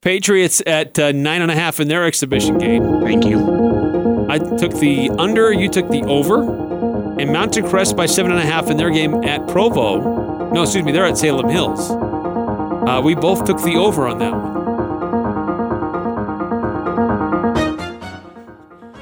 [0.00, 3.02] Patriots at uh, nine and a half in their exhibition game.
[3.02, 4.26] Thank you.
[4.30, 7.20] I took the under, you took the over.
[7.20, 10.50] And Mountain Crest by seven and a half in their game at Provo.
[10.50, 11.90] No, excuse me, they're at Salem Hills.
[11.90, 14.56] Uh, we both took the over on that one.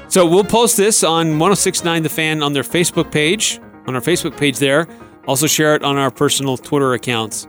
[0.09, 4.35] So we'll post this on 1069 The Fan on their Facebook page, on our Facebook
[4.37, 4.87] page there.
[5.27, 7.47] Also share it on our personal Twitter accounts.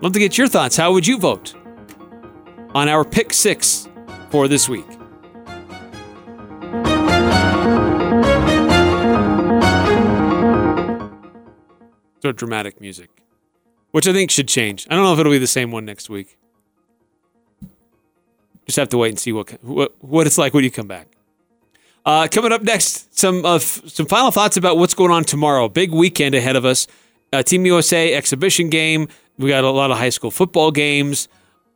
[0.00, 0.76] Love to get your thoughts.
[0.76, 1.54] How would you vote
[2.74, 3.88] on our pick six
[4.30, 4.86] for this week?
[12.22, 13.10] So dramatic music,
[13.90, 14.86] which I think should change.
[14.88, 16.38] I don't know if it'll be the same one next week.
[18.66, 21.13] Just have to wait and see what what, what it's like when you come back.
[22.04, 25.68] Uh, coming up next, some uh, f- some final thoughts about what's going on tomorrow.
[25.68, 26.86] Big weekend ahead of us.
[27.32, 29.08] Uh, Team USA exhibition game.
[29.38, 31.28] We got a lot of high school football games,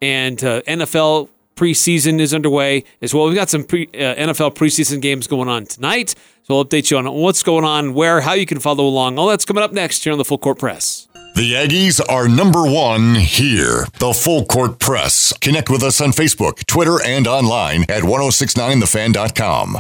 [0.02, 3.26] and uh, NFL preseason is underway as well.
[3.26, 6.14] We've got some pre, uh, NFL preseason games going on tonight,
[6.44, 9.18] so we'll update you on what's going on, where, how you can follow along.
[9.18, 11.08] All that's coming up next here on the Full Court Press.
[11.34, 13.86] The Aggies are number one here.
[13.98, 15.32] The Full Court Press.
[15.40, 19.78] Connect with us on Facebook, Twitter, and online at 1069thefan.com.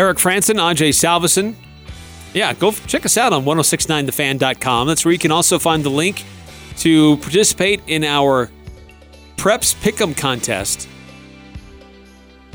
[0.00, 1.54] Eric Frandsen, Ajay Salvesen.
[2.32, 4.86] Yeah, go check us out on 1069thefan.com.
[4.86, 6.24] That's where you can also find the link
[6.78, 8.50] to participate in our
[9.36, 10.88] Preps Pick'em contest.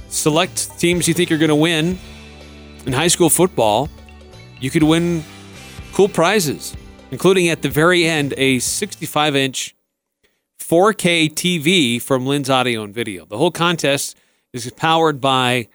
[0.07, 1.99] Select teams you think are going to win
[2.87, 3.89] in high school football.
[4.59, 5.23] You could win
[5.93, 6.75] cool prizes,
[7.11, 9.75] including at the very end a 65 inch
[10.59, 13.23] 4K TV from Lynn's Audio and Video.
[13.23, 14.17] The whole contest
[14.51, 15.67] is powered by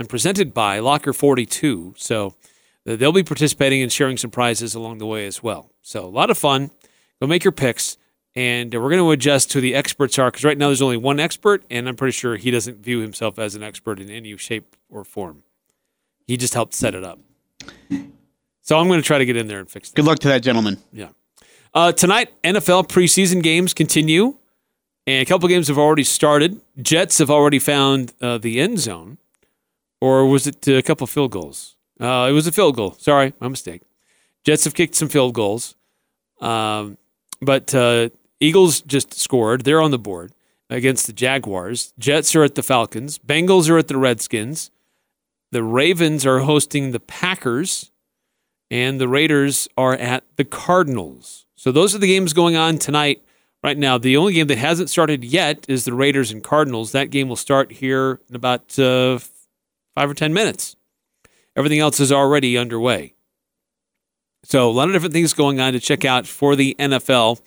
[0.00, 1.94] and presented by Locker 42.
[1.98, 2.34] So
[2.86, 5.70] they'll be participating and sharing some prizes along the way as well.
[5.82, 6.70] So a lot of fun.
[7.20, 7.98] Go make your picks.
[8.34, 10.96] And uh, we're going to adjust to the experts are because right now there's only
[10.96, 14.34] one expert, and I'm pretty sure he doesn't view himself as an expert in any
[14.36, 15.42] shape or form.
[16.26, 17.18] He just helped set it up.
[18.62, 19.96] So I'm going to try to get in there and fix it.
[19.96, 20.78] Good luck to that gentleman.
[20.92, 21.08] Yeah.
[21.74, 24.36] Uh, tonight, NFL preseason games continue,
[25.06, 26.60] and a couple games have already started.
[26.80, 29.18] Jets have already found uh, the end zone,
[30.00, 31.76] or was it a couple field goals?
[32.00, 32.92] Uh, it was a field goal.
[32.98, 33.82] Sorry, my mistake.
[34.44, 35.74] Jets have kicked some field goals,
[36.40, 36.96] um,
[37.42, 38.08] but uh,
[38.40, 39.64] Eagles just scored.
[39.64, 40.32] They're on the board
[40.70, 41.92] against the Jaguars.
[41.98, 43.18] Jets are at the Falcons.
[43.18, 44.70] Bengals are at the Redskins.
[45.52, 47.90] The Ravens are hosting the Packers
[48.70, 51.46] and the Raiders are at the Cardinals.
[51.56, 53.22] So those are the games going on tonight.
[53.62, 56.92] Right now, the only game that hasn't started yet is the Raiders and Cardinals.
[56.92, 59.18] That game will start here in about uh,
[60.00, 60.76] five or ten minutes.
[61.54, 63.12] Everything else is already underway.
[64.44, 67.38] So a lot of different things going on to check out for the NFL.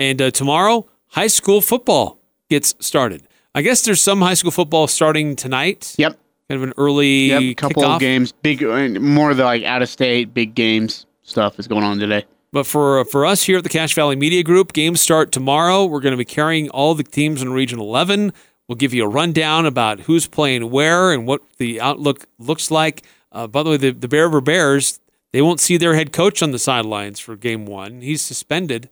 [0.00, 2.18] And uh, tomorrow, high school football
[2.50, 3.22] gets started.
[3.54, 5.94] I guess there's some high school football starting tonight.
[5.96, 6.18] Yep.
[6.48, 7.56] Kind of an early Yep.
[7.58, 7.94] Couple kickoff.
[7.94, 8.32] of games.
[8.32, 12.00] Big, uh, more of the like out of state, big games stuff is going on
[12.00, 12.24] today.
[12.52, 15.84] But for for us here at the Cache Valley Media Group, games start tomorrow.
[15.84, 18.32] We're going to be carrying all the teams in Region 11.
[18.68, 23.02] We'll give you a rundown about who's playing where and what the outlook looks like.
[23.30, 25.00] Uh, by the way, the, the Bear River Bears,
[25.32, 28.00] they won't see their head coach on the sidelines for game one.
[28.00, 28.88] He's suspended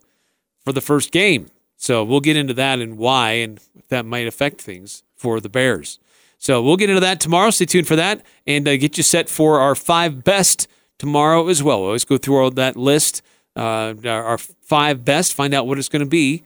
[0.64, 1.50] for the first game.
[1.76, 5.48] So we'll get into that and why and if that might affect things for the
[5.48, 5.98] Bears.
[6.36, 7.50] So we'll get into that tomorrow.
[7.50, 10.68] Stay tuned for that and uh, get you set for our five best
[10.98, 11.80] tomorrow as well.
[11.80, 13.22] We'll always go through all that list,
[13.56, 16.42] uh, our five best, find out what it's going to be,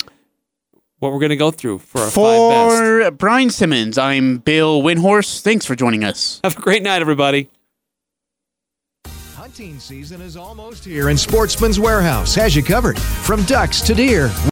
[1.04, 2.78] what we're going to go through for our five best.
[2.78, 5.42] For Brian Simmons, I'm Bill Windhorse.
[5.42, 6.40] Thanks for joining us.
[6.42, 7.50] Have a great night, everybody.
[9.36, 12.98] Hunting season is almost here, and Sportsman's Warehouse has you covered.
[12.98, 14.28] From ducks to deer,